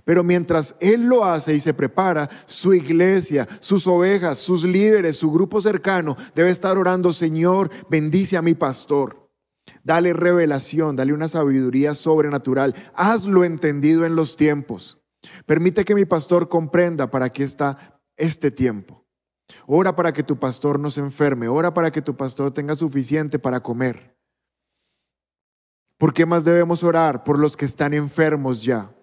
[0.04, 5.30] Pero mientras Él lo hace y se prepara, su iglesia, sus ovejas, sus líderes, su
[5.30, 9.30] grupo cercano debe estar orando, Señor, bendice a mi pastor.
[9.82, 12.74] Dale revelación, dale una sabiduría sobrenatural.
[12.94, 14.98] Hazlo entendido en los tiempos.
[15.46, 19.06] Permite que mi pastor comprenda para qué está este tiempo.
[19.66, 21.48] Ora para que tu pastor no se enferme.
[21.48, 24.16] Ora para que tu pastor tenga suficiente para comer.
[25.98, 27.24] ¿Por qué más debemos orar?
[27.24, 28.93] Por los que están enfermos ya.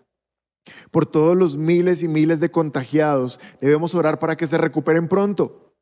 [0.91, 3.39] Por todos los miles y miles de contagiados.
[3.59, 5.73] Debemos orar para que se recuperen pronto.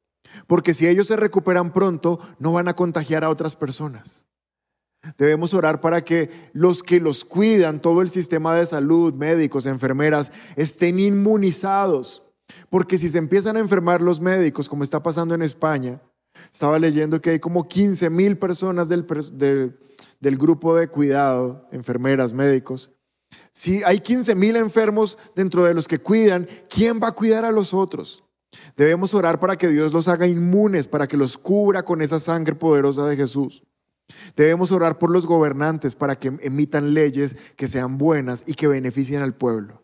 [0.48, 4.26] Porque si ellos se recuperan pronto, no van a contagiar a otras personas.
[5.18, 10.32] Debemos orar para que los que los cuidan, todo el sistema de salud, médicos, enfermeras,
[10.56, 12.22] estén inmunizados.
[12.70, 16.02] Porque si se empiezan a enfermar los médicos, como está pasando en España,
[16.52, 19.06] estaba leyendo que hay como 15 mil personas del,
[20.20, 22.92] del, grupo de cuidado, enfermeras, médicos.
[23.60, 27.52] Si hay 15 mil enfermos dentro de los que cuidan, ¿quién va a cuidar a
[27.52, 28.24] los otros?
[28.78, 32.56] Debemos orar para que Dios los haga inmunes, para que los cubra con esa sangre
[32.56, 33.62] poderosa de Jesús.
[34.38, 39.22] Debemos orar por los gobernantes para que emitan leyes que sean buenas y que beneficien
[39.22, 39.84] al pueblo.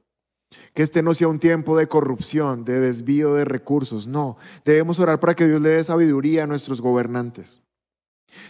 [0.73, 4.37] Que este no sea un tiempo de corrupción, de desvío de recursos, no.
[4.63, 7.61] Debemos orar para que Dios le dé sabiduría a nuestros gobernantes.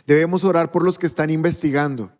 [0.05, 2.11] Debemos orar por los que están investigando,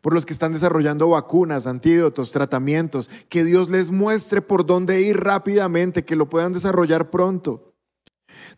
[0.00, 5.18] por los que están desarrollando vacunas, antídotos, tratamientos, que Dios les muestre por dónde ir
[5.18, 7.74] rápidamente, que lo puedan desarrollar pronto.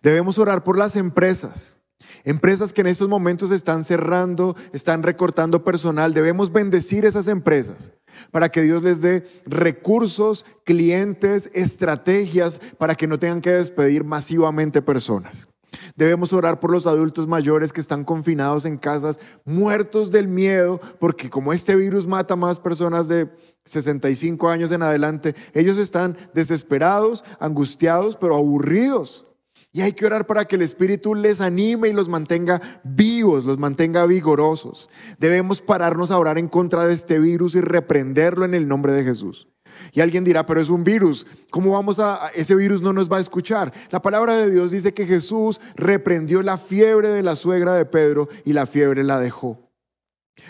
[0.03, 1.77] Debemos orar por las empresas
[2.25, 6.15] Empresas que en estos momentos están cerrando, están recortando personal.
[6.15, 7.93] Debemos bendecir esas empresas
[8.31, 14.83] para que Dios les dé recursos, clientes, estrategias para que no tengan que despedir masivamente
[14.83, 15.49] personas.
[15.97, 21.31] Debemos orar por los adultos mayores que están confinados en casas, muertos del miedo, porque
[21.31, 23.31] como este virus mata más personas de
[23.65, 29.27] 65 años en adelante, ellos están desesperados, angustiados, pero aburridos.
[29.75, 33.59] Y hay que orar para que el Espíritu les anime y los mantenga vivos, los
[33.59, 34.91] mantenga vigorosos.
[35.19, 39.05] Debemos pararnos a orar en contra de este virus y reprenderlo en el nombre de
[39.05, 39.49] Jesús.
[39.95, 41.27] Y alguien dirá, pero es un virus.
[41.51, 43.73] ¿Cómo vamos a, ese virus no nos va a escuchar?
[43.91, 48.29] La palabra de Dios dice que Jesús reprendió la fiebre de la suegra de Pedro
[48.45, 49.71] y la fiebre la dejó.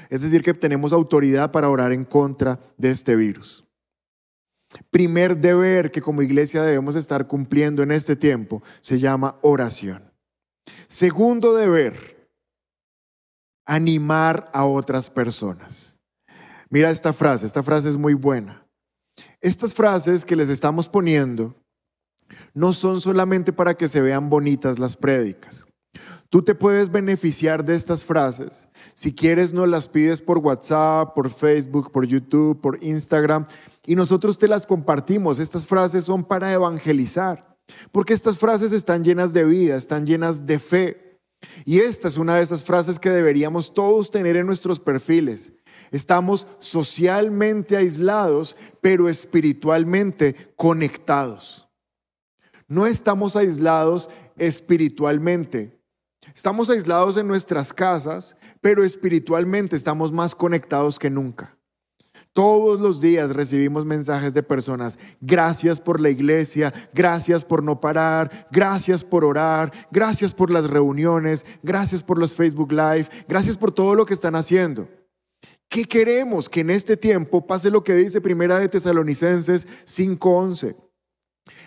[0.09, 3.65] Es decir, que tenemos autoridad para orar en contra de este virus.
[4.91, 10.11] Primer deber que como iglesia debemos estar cumpliendo en este tiempo se llama oración.
[10.87, 12.29] Segundo deber,
[13.67, 15.99] animar a otras personas.
[16.71, 18.62] Mira esta frase, esta frase es muy buena.
[19.43, 21.57] Estas frases que les estamos poniendo
[22.55, 25.67] no son solamente para que se vean bonitas las prédicas.
[26.31, 28.69] Tú te puedes beneficiar de estas frases.
[28.95, 33.47] Si quieres, nos las pides por WhatsApp, por Facebook, por YouTube, por Instagram
[33.85, 35.41] y nosotros te las compartimos.
[35.41, 37.57] Estas frases son para evangelizar,
[37.91, 41.19] porque estas frases están llenas de vida, están llenas de fe.
[41.65, 45.53] Y esta es una de esas frases que deberíamos todos tener en nuestros perfiles.
[45.93, 51.69] Estamos socialmente aislados, pero espiritualmente conectados.
[52.67, 55.79] No estamos aislados espiritualmente.
[56.35, 61.59] Estamos aislados en nuestras casas, pero espiritualmente estamos más conectados que nunca.
[62.33, 68.49] Todos los días recibimos mensajes de personas, gracias por la iglesia, gracias por no parar,
[68.51, 73.95] gracias por orar, gracias por las reuniones, gracias por los Facebook Live, gracias por todo
[73.95, 74.89] lo que están haciendo.
[75.73, 76.51] ¿Qué queremos?
[76.51, 80.77] Que en este tiempo pase lo que dice Primera de Tesalonicenses 5:11.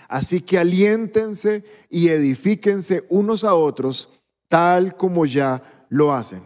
[0.08, 4.12] Así que aliéntense y edifíquense unos a otros
[4.48, 6.44] tal como ya lo hacen.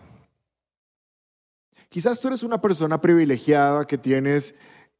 [1.90, 4.56] Quizás tú eres una persona privilegiada que tienes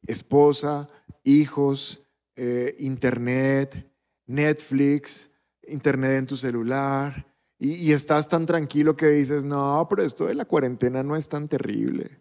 [0.06, 0.86] esposa,
[1.24, 2.02] hijos,
[2.36, 3.90] eh, internet,
[4.26, 5.30] Netflix,
[5.66, 7.26] internet en tu celular,
[7.58, 11.26] y, y estás tan tranquilo que dices, no, pero esto de la cuarentena no es
[11.26, 12.20] tan terrible.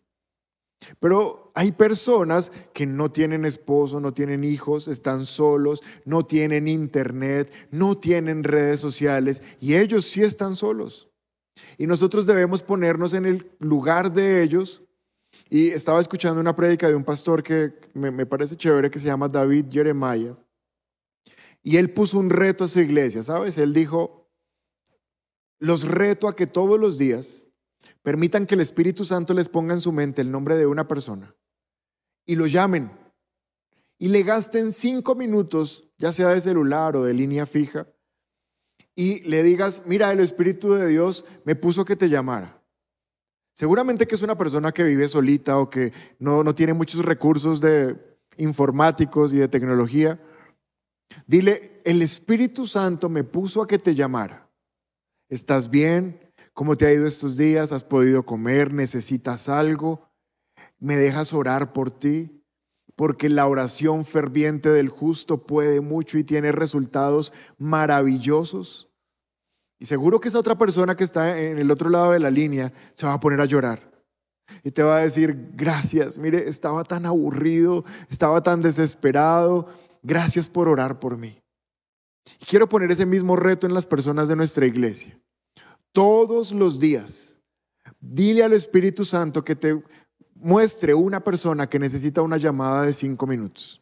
[0.99, 7.53] Pero hay personas que no tienen esposo, no tienen hijos, están solos, no tienen internet,
[7.71, 11.09] no tienen redes sociales y ellos sí están solos.
[11.77, 14.83] Y nosotros debemos ponernos en el lugar de ellos.
[15.49, 19.27] Y estaba escuchando una prédica de un pastor que me, parece chévere, que se llama
[19.27, 20.35] David Jeremiah.
[21.63, 23.57] Y él puso un reto a su iglesia, ¿sabes?
[23.57, 24.29] Él dijo,
[25.59, 27.48] los reto a que todos los días
[28.01, 31.35] permitan que el Espíritu Santo les ponga en su mente el nombre de una persona
[32.25, 32.91] y lo llamen
[33.97, 37.87] y le gasten cinco minutos, ya sea de celular o de línea fija,
[38.95, 42.61] y le digas, mira, el Espíritu de Dios me puso que te llamara.
[43.53, 47.59] Seguramente que es una persona que vive solita o que no, no tiene muchos recursos
[47.59, 47.97] de
[48.37, 50.17] informáticos y de tecnología.
[51.27, 54.49] Dile, el Espíritu Santo me puso a que te llamara.
[55.27, 56.28] ¿Estás bien?
[56.59, 57.71] ¿Cómo te ha ido estos días?
[57.71, 58.73] ¿Has podido comer?
[58.73, 60.09] ¿Necesitas algo?
[60.77, 62.43] ¿Me dejas orar por ti?
[62.97, 68.89] Porque la oración ferviente del justo puede mucho y tiene resultados maravillosos.
[69.79, 72.73] Y seguro que esa otra persona que está en el otro lado de la línea
[72.93, 73.89] se va a poner a llorar.
[74.61, 79.67] Y te va a decir, gracias, mire, estaba tan aburrido, estaba tan desesperado,
[80.03, 81.41] gracias por orar por mí.
[82.41, 85.17] Y quiero poner ese mismo reto en las personas de nuestra iglesia.
[85.91, 87.39] Todos los días,
[87.99, 89.81] dile al Espíritu Santo que te
[90.35, 93.81] muestre una persona que necesita una llamada de cinco minutos.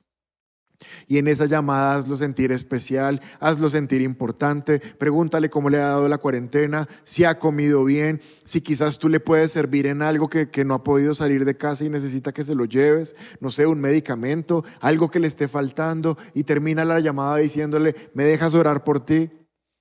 [1.08, 6.08] Y en esa llamada hazlo sentir especial, hazlo sentir importante, pregúntale cómo le ha dado
[6.08, 10.50] la cuarentena, si ha comido bien, si quizás tú le puedes servir en algo que,
[10.50, 13.66] que, no ha podido salir de casa y necesita que se lo lleves, no sé,
[13.66, 18.84] un medicamento, algo que le esté faltando y termina la llamada diciéndole, ¿me dejas orar
[18.84, 19.32] por ti?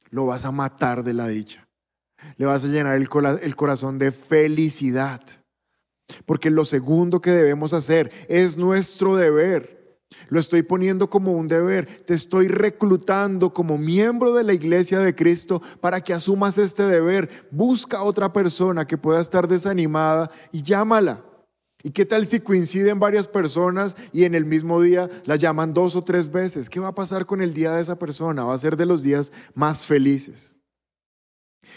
[0.09, 1.66] Lo vas a matar de la dicha.
[2.37, 5.23] Le vas a llenar el, corazón de felicidad.
[6.25, 9.77] Porque lo segundo que debemos hacer es nuestro deber.
[10.29, 11.87] Lo estoy poniendo como un deber.
[11.87, 17.47] Te estoy reclutando como miembro de la iglesia de Cristo para que asumas este deber.
[17.51, 21.25] Busca a otra persona que pueda estar desanimada y llámala.
[21.83, 25.95] ¿Y qué tal si coinciden varias personas y en el mismo día la llaman dos
[25.95, 26.69] o tres veces?
[26.69, 28.45] ¿Qué va a pasar con el día de esa persona?
[28.45, 30.56] Va a ser de los días más felices.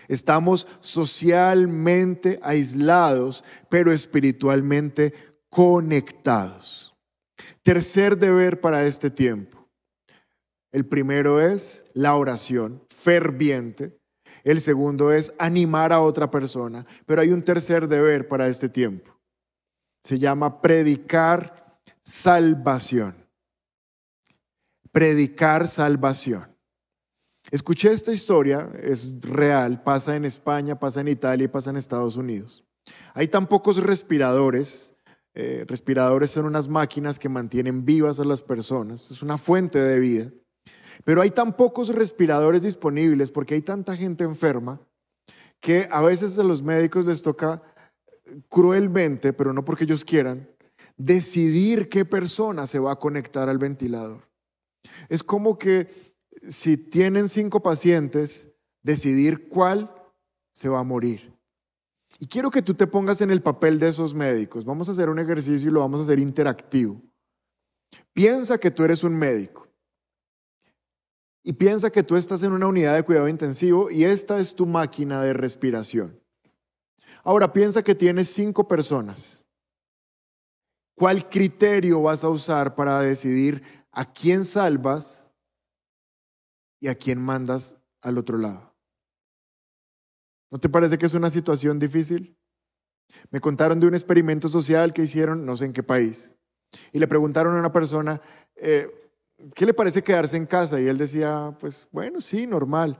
[0.07, 5.13] Estamos socialmente aislados, pero espiritualmente
[5.49, 6.95] conectados.
[7.63, 9.67] Tercer deber para este tiempo.
[10.71, 13.99] El primero es la oración ferviente.
[14.43, 16.85] El segundo es animar a otra persona.
[17.05, 19.19] Pero hay un tercer deber para este tiempo.
[20.03, 23.15] Se llama predicar salvación.
[24.91, 26.48] Predicar salvación.
[27.51, 32.15] Escuché esta historia, es real, pasa en España, pasa en Italia y pasa en Estados
[32.15, 32.63] Unidos.
[33.13, 34.93] Hay tan pocos respiradores,
[35.33, 39.99] eh, respiradores son unas máquinas que mantienen vivas a las personas, es una fuente de
[39.99, 40.31] vida,
[41.03, 44.79] pero hay tan pocos respiradores disponibles porque hay tanta gente enferma
[45.59, 47.63] que a veces a los médicos les toca
[48.47, 50.47] cruelmente, pero no porque ellos quieran,
[50.97, 54.27] decidir qué persona se va a conectar al ventilador.
[55.09, 56.08] Es como que
[56.47, 58.49] si tienen cinco pacientes,
[58.81, 59.93] decidir cuál
[60.51, 61.33] se va a morir.
[62.19, 64.65] Y quiero que tú te pongas en el papel de esos médicos.
[64.65, 67.01] Vamos a hacer un ejercicio y lo vamos a hacer interactivo.
[68.13, 69.67] Piensa que tú eres un médico.
[71.43, 74.65] Y piensa que tú estás en una unidad de cuidado intensivo y esta es tu
[74.65, 76.19] máquina de respiración.
[77.23, 79.45] Ahora piensa que tienes cinco personas.
[80.95, 85.28] ¿Cuál criterio vas a usar para decidir a quién salvas
[86.79, 88.75] y a quién mandas al otro lado.
[90.51, 92.37] ¿No te parece que es una situación difícil?
[93.31, 96.35] Me contaron de un experimento social que hicieron, no sé en qué país,
[96.91, 98.21] y le preguntaron a una persona,
[98.55, 98.89] eh,
[99.53, 100.79] ¿qué le parece quedarse en casa?
[100.79, 102.99] Y él decía, pues bueno, sí, normal.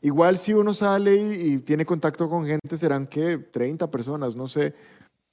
[0.00, 4.74] Igual si uno sale y, tiene contacto con gente, serán que 30 personas, no sé.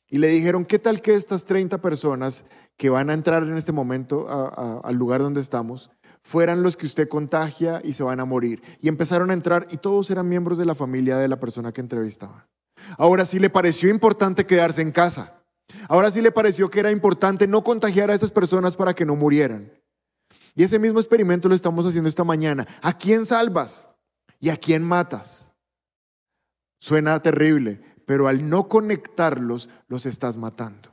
[0.08, 2.46] Y le dijeron, ¿qué tal que estas 30 personas
[2.78, 4.28] que van a entrar en este momento
[4.84, 5.92] al lugar donde estamos,
[6.24, 8.62] fueran los que usted contagia y se van a morir.
[8.82, 11.82] Y empezaron a entrar y todos eran miembros de la familia de la persona que
[11.82, 12.48] entrevistaba.
[12.98, 15.44] Ahora sí le pareció importante quedarse en casa.
[15.88, 19.16] Ahora sí le pareció que era importante no contagiar a esas personas para que no
[19.16, 19.72] murieran.
[20.56, 22.68] Y ese mismo experimento lo estamos haciendo esta mañana.
[22.82, 23.90] ¿A quién salvas
[24.40, 25.52] y a quién matas?
[26.80, 30.93] Suena terrible, pero al no conectarlos, los estás matando.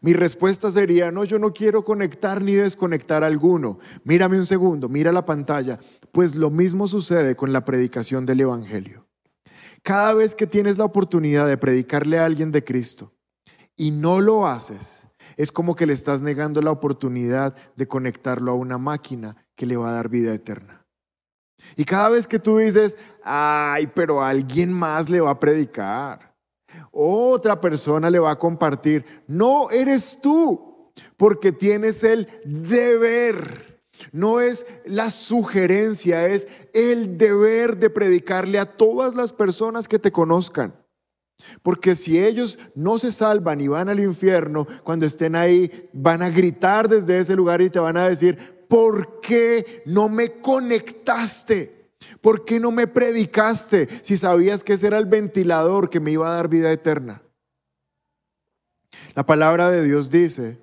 [0.00, 3.78] Mi respuesta sería, no, yo no quiero conectar ni desconectar alguno.
[4.04, 5.78] Mírame un segundo, mira la pantalla.
[6.12, 9.06] Pues lo mismo sucede con la predicación del Evangelio.
[9.82, 13.12] Cada vez que tienes la oportunidad de predicarle a alguien de Cristo
[13.76, 18.56] y no lo haces, es como que le estás negando la oportunidad de conectarlo a
[18.56, 20.86] una máquina que le va a dar vida eterna.
[21.76, 26.31] Y cada vez que tú dices, ay, pero alguien más le va a predicar
[26.90, 29.04] otra persona le va a compartir.
[29.26, 33.82] No eres tú, porque tienes el deber.
[34.10, 40.10] No es la sugerencia, es el deber de predicarle a todas las personas que te
[40.10, 40.74] conozcan.
[41.62, 46.30] Porque si ellos no se salvan y van al infierno, cuando estén ahí, van a
[46.30, 51.81] gritar desde ese lugar y te van a decir, ¿por qué no me conectaste?
[52.20, 56.30] ¿Por qué no me predicaste si sabías que ese era el ventilador que me iba
[56.30, 57.22] a dar vida eterna?
[59.14, 60.58] La palabra de Dios dice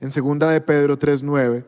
[0.00, 1.64] en 2 de Pedro 3:9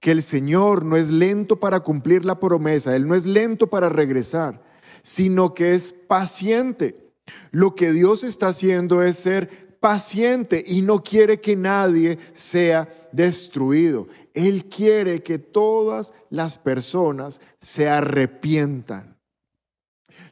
[0.00, 3.88] que el Señor no es lento para cumplir la promesa, él no es lento para
[3.88, 4.62] regresar,
[5.02, 7.10] sino que es paciente.
[7.50, 14.08] Lo que Dios está haciendo es ser paciente y no quiere que nadie sea destruido.
[14.34, 19.16] Él quiere que todas las personas se arrepientan.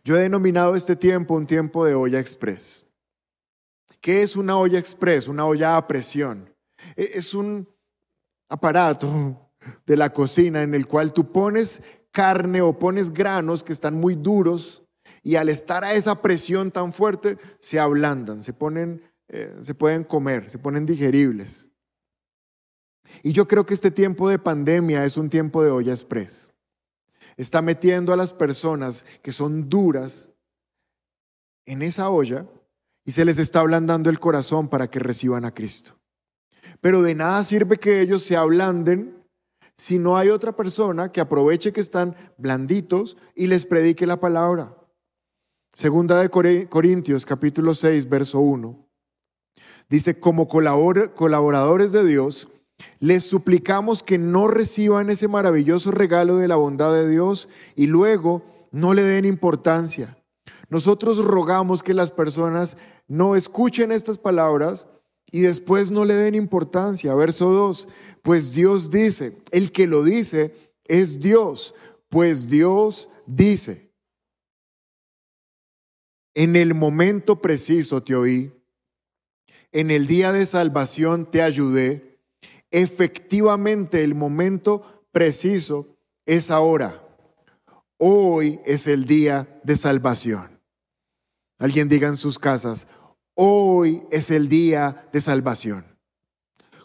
[0.05, 2.89] Yo he denominado este tiempo un tiempo de olla express.
[4.01, 5.29] ¿Qué es una olla express?
[5.29, 6.53] Una olla a presión.
[6.97, 7.69] E, es un
[8.49, 9.51] aparato
[9.87, 11.81] de la cocina en el cual tú pones
[12.11, 14.83] carne o pones granos que están muy duros
[15.23, 20.03] y al estar a esa presión tan fuerte se ablandan, se ponen, eh, se pueden
[20.03, 21.72] comer, se ponen digeribles.
[23.23, 26.51] Y yo creo que este tiempo de pandemia es un tiempo de olla express.
[27.37, 30.33] Está metiendo a las personas que son duras
[31.67, 32.47] en esa olla
[33.05, 35.97] y se les está ablandando el corazón para que reciban a Cristo.
[36.81, 39.23] Pero de nada sirve que ellos se ablanden
[39.77, 44.77] si no hay otra persona que aproveche que están blanditos y les predique la palabra.
[45.73, 46.29] Segunda de
[46.69, 48.89] Corintios capítulo 6, verso 1.
[49.89, 52.49] Dice, como colaboradores de Dios,
[53.01, 58.43] les suplicamos que no reciban ese maravilloso regalo de la bondad de Dios y luego
[58.70, 60.16] no le den importancia.
[60.68, 62.76] Nosotros rogamos que las personas
[63.07, 64.89] no escuchen estas palabras
[65.30, 67.14] y después no le den importancia.
[67.14, 67.89] Verso 2,
[68.22, 70.55] pues Dios dice, el que lo dice
[70.85, 71.74] es Dios,
[72.09, 73.91] pues Dios dice.
[76.35, 78.53] En el momento preciso te oí,
[79.72, 82.12] en el día de salvación te ayudé
[82.73, 85.95] Efectivamente, el momento preciso
[86.25, 87.07] es ahora.
[87.99, 90.59] Hoy es el día de salvación.
[91.59, 92.89] Alguien diga en sus casas,
[93.35, 95.85] hoy es el día de salvación.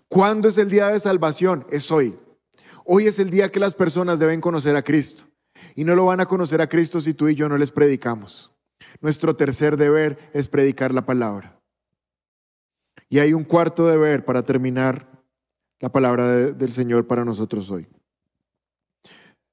[0.10, 1.66] ¿Cuándo es el día de salvación?
[1.72, 2.20] Es hoy.
[2.86, 5.24] Hoy es el día que las personas deben conocer a Cristo.
[5.74, 8.54] Y no lo van a conocer a Cristo si tú y yo no les predicamos.
[9.00, 11.60] Nuestro tercer deber es predicar la palabra.
[13.10, 15.17] Y hay un cuarto deber para terminar
[15.80, 17.88] la palabra del Señor para nosotros hoy.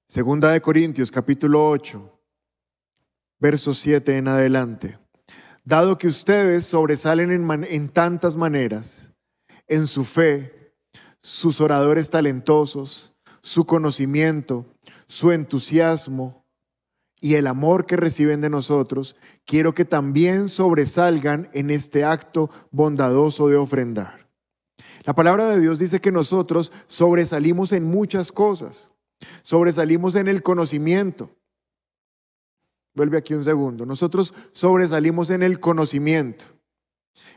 [0.09, 2.21] Segunda de Corintios capítulo 8,
[3.39, 4.99] verso 7 en adelante.
[5.65, 9.13] Dado que ustedes sobresalen en, en tantas maneras,
[9.67, 10.73] en su fe,
[11.21, 14.67] sus oradores talentosos, su conocimiento,
[15.07, 16.45] su entusiasmo
[17.21, 19.17] y el amor que reciben de nosotros,
[19.47, 24.24] quiero que también sobresalgan en este acto bondadoso de ofrendar.
[25.05, 28.91] La palabra de Dios dice que nosotros sobresalimos en muchas cosas.
[29.43, 31.31] Sobresalimos en el conocimiento.
[32.95, 33.85] Vuelve aquí un segundo.
[33.85, 36.47] Nosotros sobresalimos en el conocimiento.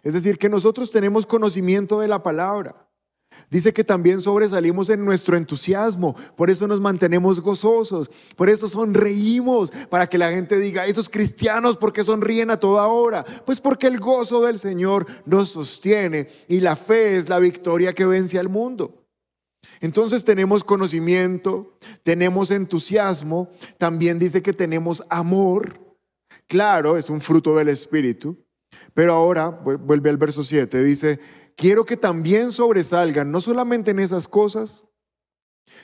[0.03, 2.86] Es decir, que nosotros tenemos conocimiento de la palabra.
[3.49, 9.71] Dice que también sobresalimos en nuestro entusiasmo, por eso nos mantenemos gozosos, por eso sonreímos,
[9.89, 13.23] para que la gente diga, esos cristianos, ¿por qué sonríen a toda hora?
[13.45, 18.05] Pues porque el gozo del Señor nos sostiene y la fe es la victoria que
[18.05, 19.05] vence al mundo.
[19.79, 25.79] Entonces tenemos conocimiento, tenemos entusiasmo, también dice que tenemos amor,
[26.47, 28.37] claro, es un fruto del Espíritu,
[28.93, 31.19] pero ahora vuelve al verso 7, dice,
[31.57, 34.85] quiero que también sobresalgan, no solamente en esas cosas,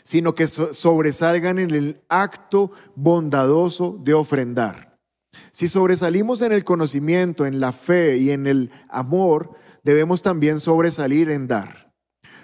[0.03, 4.97] sino que sobresalgan en el acto bondadoso de ofrendar.
[5.51, 11.29] Si sobresalimos en el conocimiento, en la fe y en el amor, debemos también sobresalir
[11.29, 11.91] en dar.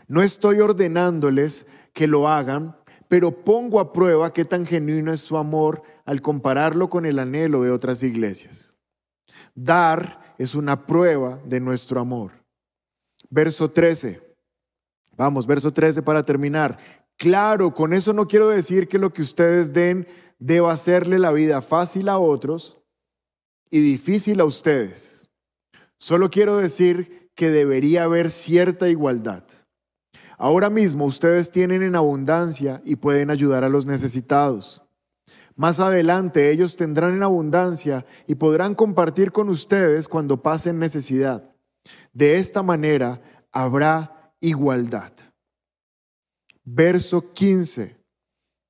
[0.08, 2.76] No estoy ordenándoles que lo hagan,
[3.08, 7.62] pero pongo a prueba qué tan genuino es su amor al compararlo con el anhelo
[7.64, 8.76] de otras iglesias.
[9.54, 12.39] Dar es una prueba de nuestro amor.
[13.30, 14.22] Verso 13.
[15.16, 16.78] Vamos, verso 13 para terminar.
[17.18, 20.08] Claro, con eso no quiero decir que lo que ustedes den
[20.40, 22.78] deba hacerle la vida fácil a otros
[23.70, 25.30] y difícil a ustedes.
[25.98, 29.44] Solo quiero decir que debería haber cierta igualdad.
[30.38, 34.82] Ahora mismo ustedes tienen en abundancia y pueden ayudar a los necesitados.
[35.58, 41.54] Más adelante ellos tendrán en abundancia y podrán compartir con ustedes cuando pasen necesidad.
[42.14, 45.14] De esta manera habrá igualdad.
[46.64, 47.98] Verso 15.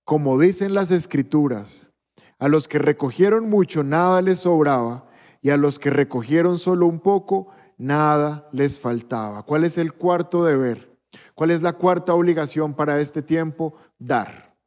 [0.04, 1.92] Como dicen las escrituras,
[2.38, 5.08] a los que recogieron mucho nada les sobraba
[5.42, 9.44] y a los que recogieron solo un poco nada les faltaba.
[9.44, 10.98] ¿Cuál es el cuarto deber?
[11.36, 13.76] ¿Cuál es la cuarta obligación para este tiempo?
[13.98, 14.58] Dar.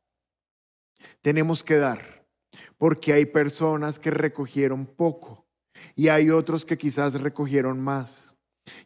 [1.23, 2.13] Tenemos que dar.
[2.77, 5.47] porque hay personas que recogieron poco
[5.95, 8.32] y hay otros que quizás recogieron más.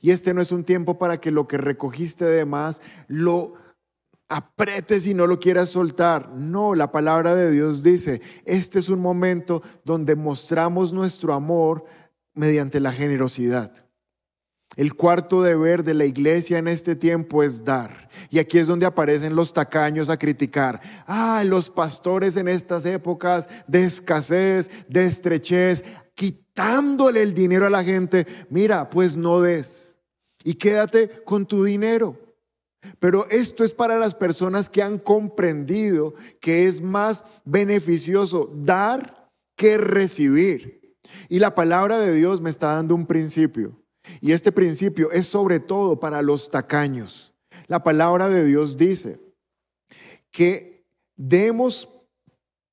[0.00, 3.54] Y este no es un tiempo para que lo que recogiste de más lo
[4.28, 6.30] apretes y no lo quieras soltar.
[6.36, 11.84] No, la palabra de Dios dice, este es un momento donde mostramos nuestro amor
[12.34, 13.86] mediante la generosidad.
[14.74, 18.10] El cuarto deber de la iglesia en este tiempo es dar.
[18.28, 20.80] Y aquí es donde aparecen los tacaños a criticar.
[21.06, 25.82] Ah, los pastores en estas épocas de escasez, de estrechez,
[26.16, 28.26] quitándole el dinero a la gente.
[28.50, 29.98] Mira, pues no des.
[30.42, 32.18] Y quédate con tu dinero.
[32.98, 39.78] Pero esto es para las personas que han comprendido que es más beneficioso dar que
[39.78, 40.96] recibir.
[41.28, 43.80] Y la palabra de Dios me está dando un principio.
[44.20, 47.34] Y este principio es sobre todo para los tacaños.
[47.66, 49.20] La palabra de Dios dice
[50.30, 50.84] que
[51.16, 51.88] demos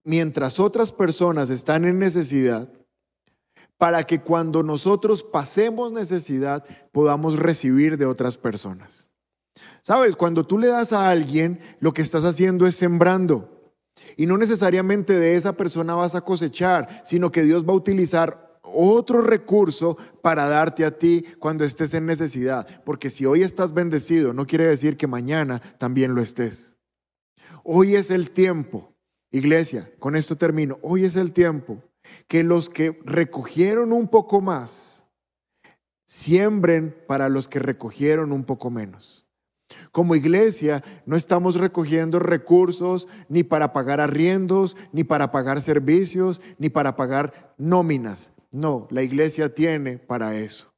[0.04, 2.70] mientras otras personas están en necesidad,
[3.84, 6.64] para que cuando nosotros pasemos necesidad
[6.94, 9.10] podamos recibir de otras personas.
[9.82, 13.74] Sabes, cuando tú le das a alguien, lo que estás haciendo es sembrando.
[14.16, 18.58] Y no necesariamente de esa persona vas a cosechar, sino que Dios va a utilizar
[18.62, 22.66] otro recurso para darte a ti cuando estés en necesidad.
[22.86, 26.78] Porque si hoy estás bendecido, no quiere decir que mañana también lo estés.
[27.66, 28.94] Hoy es el tiempo,
[29.30, 31.84] iglesia, con esto termino, hoy es el tiempo
[32.28, 35.08] que los que recogieron un poco más,
[36.06, 39.28] siembren para los que recogieron un poco menos.
[39.92, 46.70] Como iglesia no estamos recogiendo recursos ni para pagar arriendos, ni para pagar servicios, ni
[46.70, 48.34] para pagar nóminas.
[48.52, 50.72] No, la iglesia tiene para eso.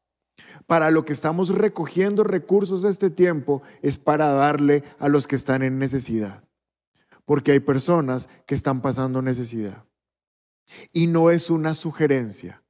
[0.67, 5.35] Para lo que estamos recogiendo recursos de este tiempo es para darle a los que
[5.35, 6.43] están en necesidad.
[7.25, 9.83] Porque hay personas que están pasando necesidad.
[10.91, 12.63] Y no es una sugerencia,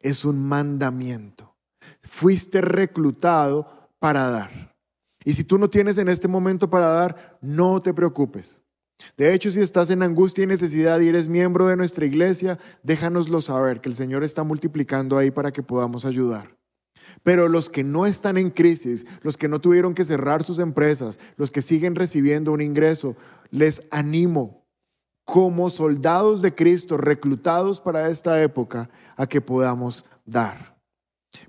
[0.00, 1.56] es un mandamiento.
[2.02, 4.74] Fuiste reclutado para dar.
[5.24, 8.62] Y si tú no tienes en este momento para dar, no te preocupes.
[9.16, 13.40] De hecho, si estás en angustia y necesidad y eres miembro de nuestra iglesia, déjanoslo
[13.40, 16.56] saber, que el Señor está multiplicando ahí para que podamos ayudar.
[17.22, 21.18] Pero los que no están en crisis, los que no tuvieron que cerrar sus empresas,
[21.36, 23.16] los que siguen recibiendo un ingreso,
[23.50, 24.66] les animo
[25.28, 30.80] como soldados de Cristo reclutados para esta época a que podamos dar.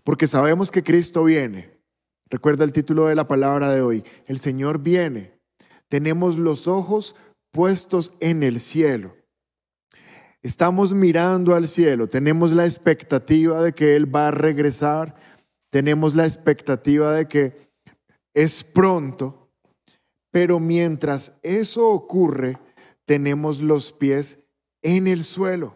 [0.03, 1.80] Porque sabemos que Cristo viene.
[2.30, 4.03] Recuerda el título de la palabra de hoy.
[4.25, 5.39] El Señor viene.
[5.88, 7.15] Tenemos los ojos
[7.53, 9.15] puestos en el cielo.
[10.41, 15.15] Estamos mirando al cielo, tenemos la expectativa de que Él va a regresar,
[15.71, 17.71] tenemos la expectativa de que
[18.34, 19.49] es pronto,
[20.32, 22.57] pero mientras eso ocurre,
[23.10, 24.38] tenemos los pies
[24.84, 25.74] en el suelo.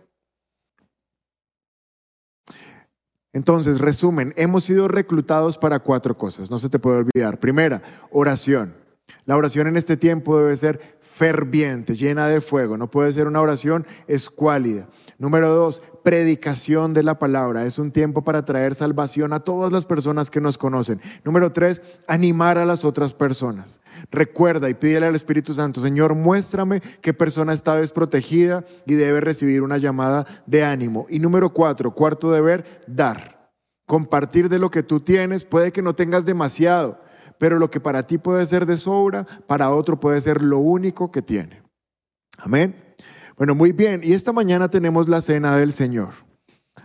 [3.33, 7.39] Entonces, resumen, hemos sido reclutados para cuatro cosas, no se te puede olvidar.
[7.39, 7.81] Primera,
[8.11, 8.75] oración.
[9.25, 12.77] La oración en este tiempo debe ser ferviente, llena de fuego.
[12.77, 14.87] No puede ser una oración escuálida.
[15.17, 17.65] Número dos, predicación de la palabra.
[17.65, 21.01] Es un tiempo para traer salvación a todas las personas que nos conocen.
[21.23, 23.79] Número tres, animar a las otras personas.
[24.11, 29.61] Recuerda y pídele al Espíritu Santo, Señor, muéstrame qué persona está desprotegida y debe recibir
[29.61, 31.05] una llamada de ánimo.
[31.09, 33.51] Y número cuatro, cuarto deber, dar.
[33.85, 35.43] Compartir de lo que tú tienes.
[35.43, 36.99] Puede que no tengas demasiado,
[37.37, 41.11] pero lo que para ti puede ser de sobra, para otro puede ser lo único
[41.11, 41.61] que tiene.
[42.37, 42.82] Amén.
[43.37, 44.01] Bueno, muy bien.
[44.03, 46.13] Y esta mañana tenemos la cena del Señor.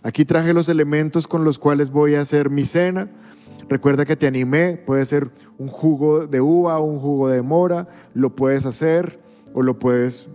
[0.03, 3.11] Aquí traje los elementos con los cuales voy a hacer mi cena.
[3.69, 7.87] Recuerda que te animé, puede ser un jugo de uva o un jugo de mora,
[8.15, 9.21] lo puedes hacer
[9.53, 10.29] o lo puedes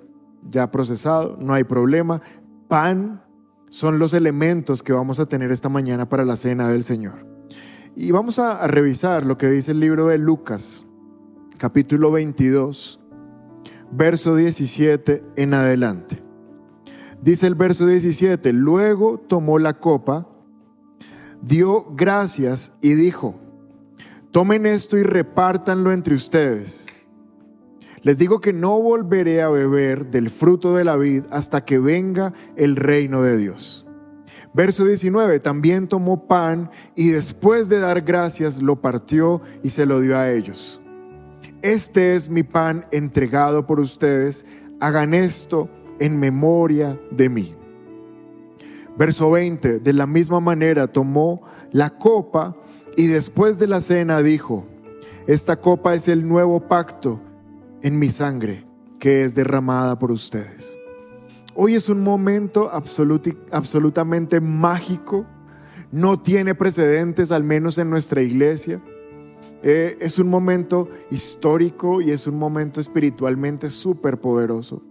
[0.52, 2.22] ya procesado, no hay problema.
[2.68, 3.24] Pan
[3.70, 7.26] son los elementos que vamos a tener esta mañana para la cena del Señor.
[7.96, 10.86] Y vamos a, revisar lo que dice el libro de Lucas,
[11.58, 13.00] capítulo 22,
[13.96, 16.22] verso 17 en adelante.
[17.22, 20.28] Dice el verso 17, luego tomó la copa,
[21.42, 23.40] dio gracias y dijo,
[24.32, 26.88] tomen esto y repártanlo entre ustedes.
[28.02, 32.34] Les digo que no volveré a beber del fruto de la vid hasta que venga
[32.58, 33.86] el reino de Dios.
[34.54, 40.02] Verso 19, también tomó pan y después de dar gracias lo partió y se lo
[40.02, 40.83] dio a ellos.
[41.64, 44.46] Este es mi pan entregado por ustedes,
[44.82, 45.70] hagan esto
[46.02, 47.56] en memoria de mí.
[48.98, 51.42] Verso 20, de la misma manera tomó
[51.72, 52.54] la copa
[52.98, 54.68] y después de la cena dijo,
[55.26, 57.22] esta copa es el nuevo pacto
[57.82, 58.66] en mi sangre
[59.00, 60.76] que es derramada por ustedes.
[61.56, 65.26] Hoy es un momento absolutamente mágico,
[65.94, 68.82] no tiene precedentes, al menos en nuestra iglesia.
[69.66, 74.84] Eh, es un momento histórico y es un momento espiritualmente súper poderoso.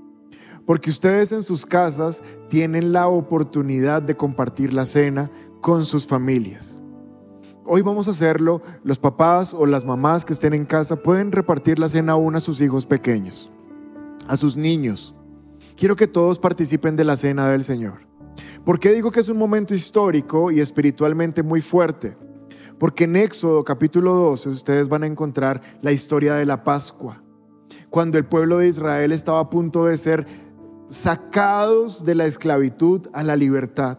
[0.65, 6.81] Porque ustedes en sus casas tienen la oportunidad de compartir la cena con sus familias.
[7.65, 11.79] Hoy vamos a hacerlo, los papás o las mamás que estén en casa pueden repartir
[11.79, 13.51] la cena aún a sus hijos pequeños,
[14.27, 15.15] a sus niños.
[15.77, 18.07] Quiero que todos participen de la cena del Señor.
[18.65, 22.17] ¿Por qué digo que es un momento histórico y espiritualmente muy fuerte?
[22.83, 27.23] Porque en Éxodo capítulo 12 ustedes van a encontrar la historia de la Pascua,
[27.91, 30.27] cuando el pueblo de Israel estaba a punto de ser
[30.91, 33.99] sacados de la esclavitud a la libertad.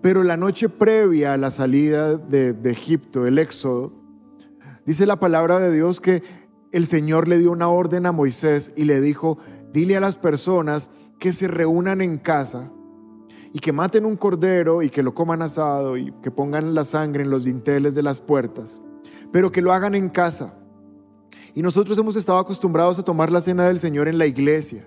[0.00, 3.92] Pero la noche previa a la salida de, de Egipto, el Éxodo,
[4.86, 6.22] dice la palabra de Dios que
[6.72, 9.36] el Señor le dio una orden a Moisés y le dijo,
[9.74, 12.72] dile a las personas que se reúnan en casa
[13.52, 17.22] y que maten un cordero y que lo coman asado y que pongan la sangre
[17.22, 18.80] en los dinteles de las puertas,
[19.32, 20.54] pero que lo hagan en casa.
[21.54, 24.86] Y nosotros hemos estado acostumbrados a tomar la cena del Señor en la iglesia.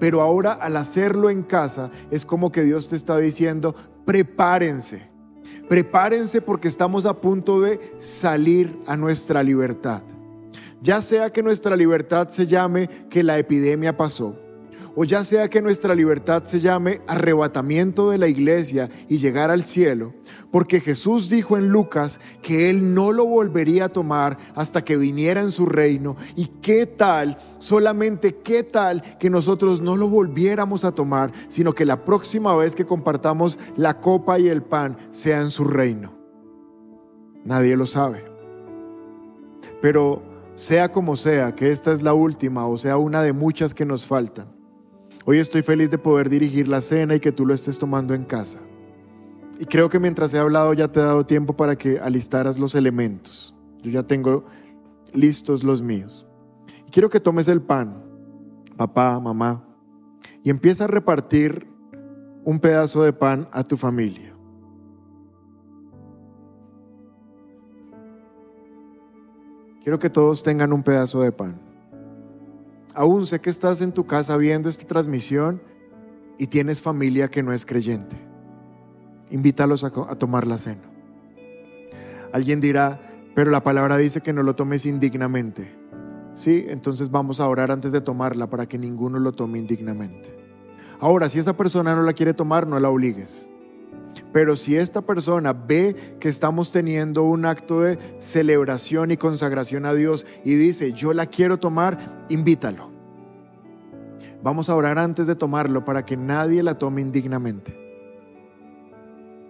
[0.00, 3.74] Pero ahora al hacerlo en casa es como que Dios te está diciendo,
[4.04, 5.08] prepárense,
[5.68, 10.02] prepárense porque estamos a punto de salir a nuestra libertad.
[10.82, 14.38] Ya sea que nuestra libertad se llame que la epidemia pasó,
[14.96, 19.62] o ya sea que nuestra libertad se llame arrebatamiento de la iglesia y llegar al
[19.62, 20.14] cielo,
[20.50, 25.40] porque Jesús dijo en Lucas que Él no lo volvería a tomar hasta que viniera
[25.40, 26.16] en su reino.
[26.36, 31.84] ¿Y qué tal, solamente qué tal que nosotros no lo volviéramos a tomar, sino que
[31.84, 36.14] la próxima vez que compartamos la copa y el pan sea en su reino?
[37.44, 38.24] Nadie lo sabe.
[39.82, 40.22] Pero
[40.54, 44.06] sea como sea, que esta es la última o sea una de muchas que nos
[44.06, 44.53] faltan,
[45.26, 48.24] Hoy estoy feliz de poder dirigir la cena y que tú lo estés tomando en
[48.24, 48.58] casa.
[49.58, 52.74] Y creo que mientras he hablado ya te he dado tiempo para que alistaras los
[52.74, 53.54] elementos.
[53.82, 54.44] Yo ya tengo
[55.14, 56.26] listos los míos.
[56.86, 58.04] Y quiero que tomes el pan,
[58.76, 59.64] papá, mamá,
[60.42, 61.68] y empieza a repartir
[62.44, 64.34] un pedazo de pan a tu familia.
[69.82, 71.73] Quiero que todos tengan un pedazo de pan.
[72.94, 75.60] Aún sé que estás en tu casa viendo esta transmisión
[76.38, 78.16] y tienes familia que no es creyente.
[79.30, 80.82] Invítalos a, tomar la cena.
[82.32, 83.00] Alguien dirá,
[83.34, 85.74] pero la palabra dice que no lo tomes indignamente.
[86.34, 90.36] Sí, entonces vamos a orar antes de tomarla para que ninguno lo tome indignamente.
[91.00, 93.50] Ahora, si esa persona no la quiere tomar, no la obligues.
[94.34, 99.94] Pero si esta persona ve que estamos teniendo un acto de celebración y consagración a
[99.94, 102.90] Dios y dice, yo la quiero tomar, invítalo.
[104.42, 107.78] Vamos a orar antes de tomarlo para que nadie la tome indignamente.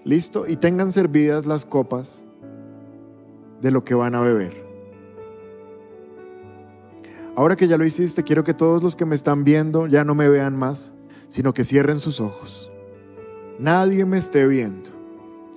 [0.05, 0.47] ¿Listo?
[0.47, 2.23] Y tengan servidas las copas
[3.63, 4.53] de lo que van a beber.
[7.37, 10.15] Ahora que ya lo hiciste, quiero que todos los que me están viendo ya no
[10.15, 10.93] me vean más,
[11.29, 12.71] sino que cierren sus ojos.
[13.59, 14.91] Nadie me esté viendo.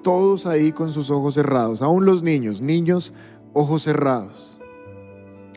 [0.04, 1.82] Todos ahí con sus ojos cerrados.
[1.82, 3.14] Aún los niños, niños,
[3.54, 4.60] ojos cerrados.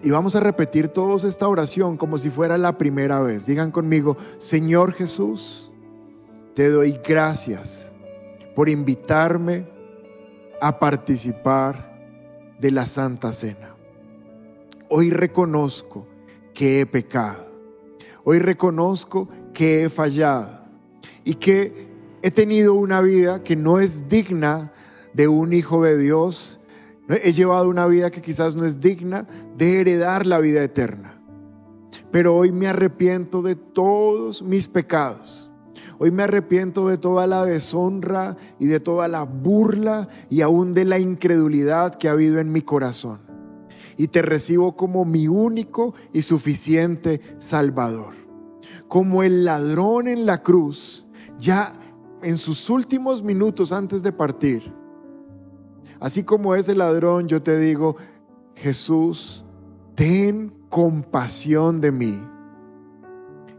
[0.03, 3.45] Y vamos a repetir todos esta oración como si fuera la primera vez.
[3.45, 5.71] Digan conmigo, Señor Jesús,
[6.55, 7.93] te doy gracias
[8.57, 9.69] por invitarme
[10.61, 11.91] a participar
[12.59, 13.75] de la Santa Cena.
[14.89, 16.07] Hoy reconozco
[16.55, 17.47] que he pecado.
[18.25, 20.61] Hoy reconozco que he fallado
[21.25, 21.90] y que
[22.23, 24.73] he tenido una vida que no es digna
[25.15, 26.61] de un hijo de Dios.
[27.09, 31.21] He llevado una vida que quizás no es digna de heredar la vida eterna.
[32.13, 35.51] Pero hoy me arrepiento de todos mis pecados.
[35.99, 40.85] Hoy me arrepiento de toda la deshonra y de toda la burla y aún de
[40.85, 43.21] la incredulidad que ha habido en mi corazón.
[43.97, 48.15] Y te recibo como mi único y suficiente Salvador.
[48.89, 51.05] Como el ladrón en la cruz,
[51.39, 51.80] ya
[52.23, 54.73] en sus últimos minutos antes de partir,
[55.99, 57.97] así como ese ladrón, yo te digo,
[58.55, 59.45] Jesús,
[59.95, 62.23] ten compasión de mí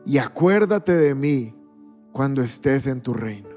[0.06, 1.56] y acuérdate de mí
[2.12, 3.50] cuando estés en tu reino.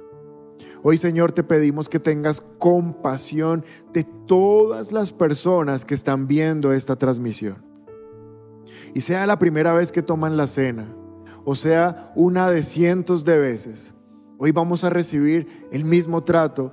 [0.82, 6.96] Hoy Señor te pedimos que tengas compasión de todas las personas que están viendo esta
[6.96, 7.64] transmisión.
[8.92, 10.94] Y sea la primera vez que toman la cena,
[11.44, 13.94] o sea una de cientos de veces,
[14.44, 16.70] Hoy vamos a recibir el mismo trato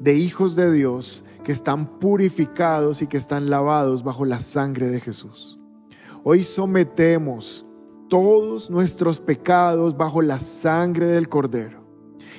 [0.00, 4.98] de hijos de Dios que están purificados y que están lavados bajo la sangre de
[4.98, 5.58] Jesús.
[6.24, 7.66] Hoy sometemos
[8.08, 11.86] todos nuestros pecados bajo la sangre del Cordero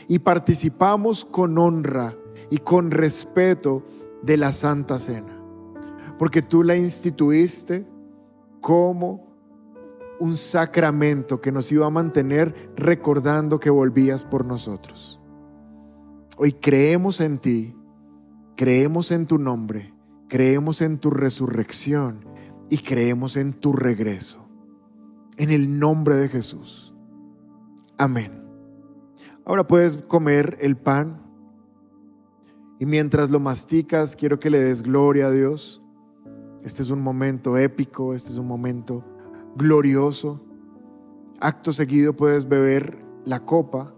[0.07, 2.17] y participamos con honra
[2.49, 3.85] y con respeto
[4.23, 5.39] de la Santa Cena,
[6.17, 7.85] porque tú la instituiste
[8.59, 9.26] como
[10.19, 15.19] un sacramento que nos iba a mantener recordando que volvías por nosotros.
[16.37, 17.75] Hoy creemos en ti,
[18.55, 19.93] creemos en tu nombre,
[20.27, 22.25] creemos en tu resurrección
[22.69, 24.47] y creemos en tu regreso.
[25.37, 26.93] En el nombre de Jesús.
[27.97, 28.43] Amén.
[29.45, 31.21] Ahora puedes comer el pan
[32.79, 35.81] y mientras lo masticas quiero que le des gloria a Dios.
[36.63, 39.03] Este es un momento épico, este es un momento
[39.57, 40.39] glorioso.
[41.39, 43.93] Acto seguido puedes beber la copa.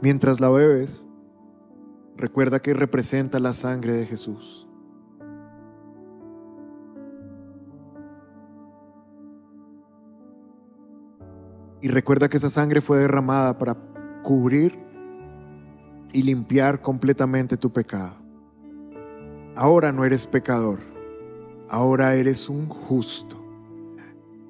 [0.00, 1.02] Mientras la bebes,
[2.16, 4.68] recuerda que representa la sangre de Jesús.
[11.80, 13.91] Y recuerda que esa sangre fue derramada para
[14.22, 14.78] cubrir
[16.12, 18.14] y limpiar completamente tu pecado.
[19.54, 20.78] Ahora no eres pecador,
[21.68, 23.38] ahora eres un justo.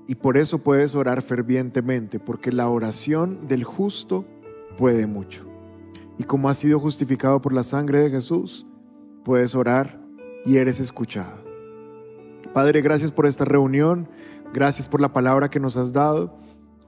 [0.06, 4.24] Y por eso puedes orar fervientemente, porque la oración del justo
[4.76, 5.46] puede mucho.
[6.18, 8.66] Y como has sido justificado por la sangre de Jesús,
[9.24, 10.00] puedes orar
[10.44, 11.42] y eres escuchado.
[12.52, 14.08] Padre, gracias por esta reunión,
[14.52, 16.36] gracias por la palabra que nos has dado.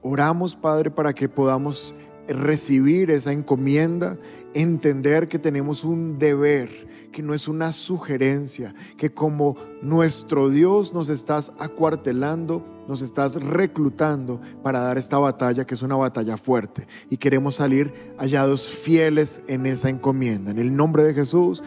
[0.01, 1.95] Oramos, Padre, para que podamos
[2.27, 4.17] recibir esa encomienda,
[4.53, 11.09] entender que tenemos un deber, que no es una sugerencia, que como nuestro Dios nos
[11.09, 17.17] estás acuartelando, nos estás reclutando para dar esta batalla, que es una batalla fuerte, y
[17.17, 20.51] queremos salir hallados fieles en esa encomienda.
[20.51, 21.63] En el nombre de Jesús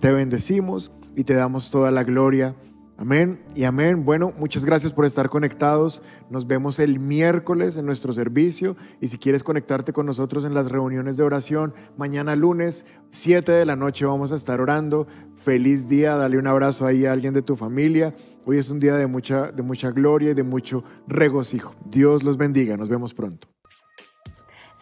[0.00, 2.54] te bendecimos y te damos toda la gloria
[3.00, 4.04] Amén y amén.
[4.04, 6.02] Bueno, muchas gracias por estar conectados.
[6.30, 10.68] Nos vemos el miércoles en nuestro servicio y si quieres conectarte con nosotros en las
[10.68, 15.06] reuniones de oración, mañana lunes, 7 de la noche vamos a estar orando.
[15.36, 18.16] Feliz día, dale un abrazo ahí a alguien de tu familia.
[18.44, 21.76] Hoy es un día de mucha, de mucha gloria y de mucho regocijo.
[21.84, 23.46] Dios los bendiga, nos vemos pronto.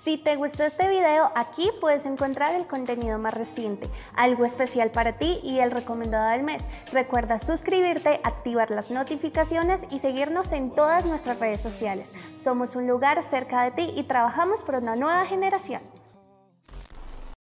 [0.06, 5.18] Si te gustó este video, aquí puedes encontrar el contenido más reciente, algo especial para
[5.18, 6.62] ti y el recomendado del mes.
[6.92, 12.12] Recuerda suscribirte, activar las notificaciones y seguirnos en todas nuestras redes sociales.
[12.44, 15.80] Somos un lugar cerca de ti y trabajamos por una nueva generación.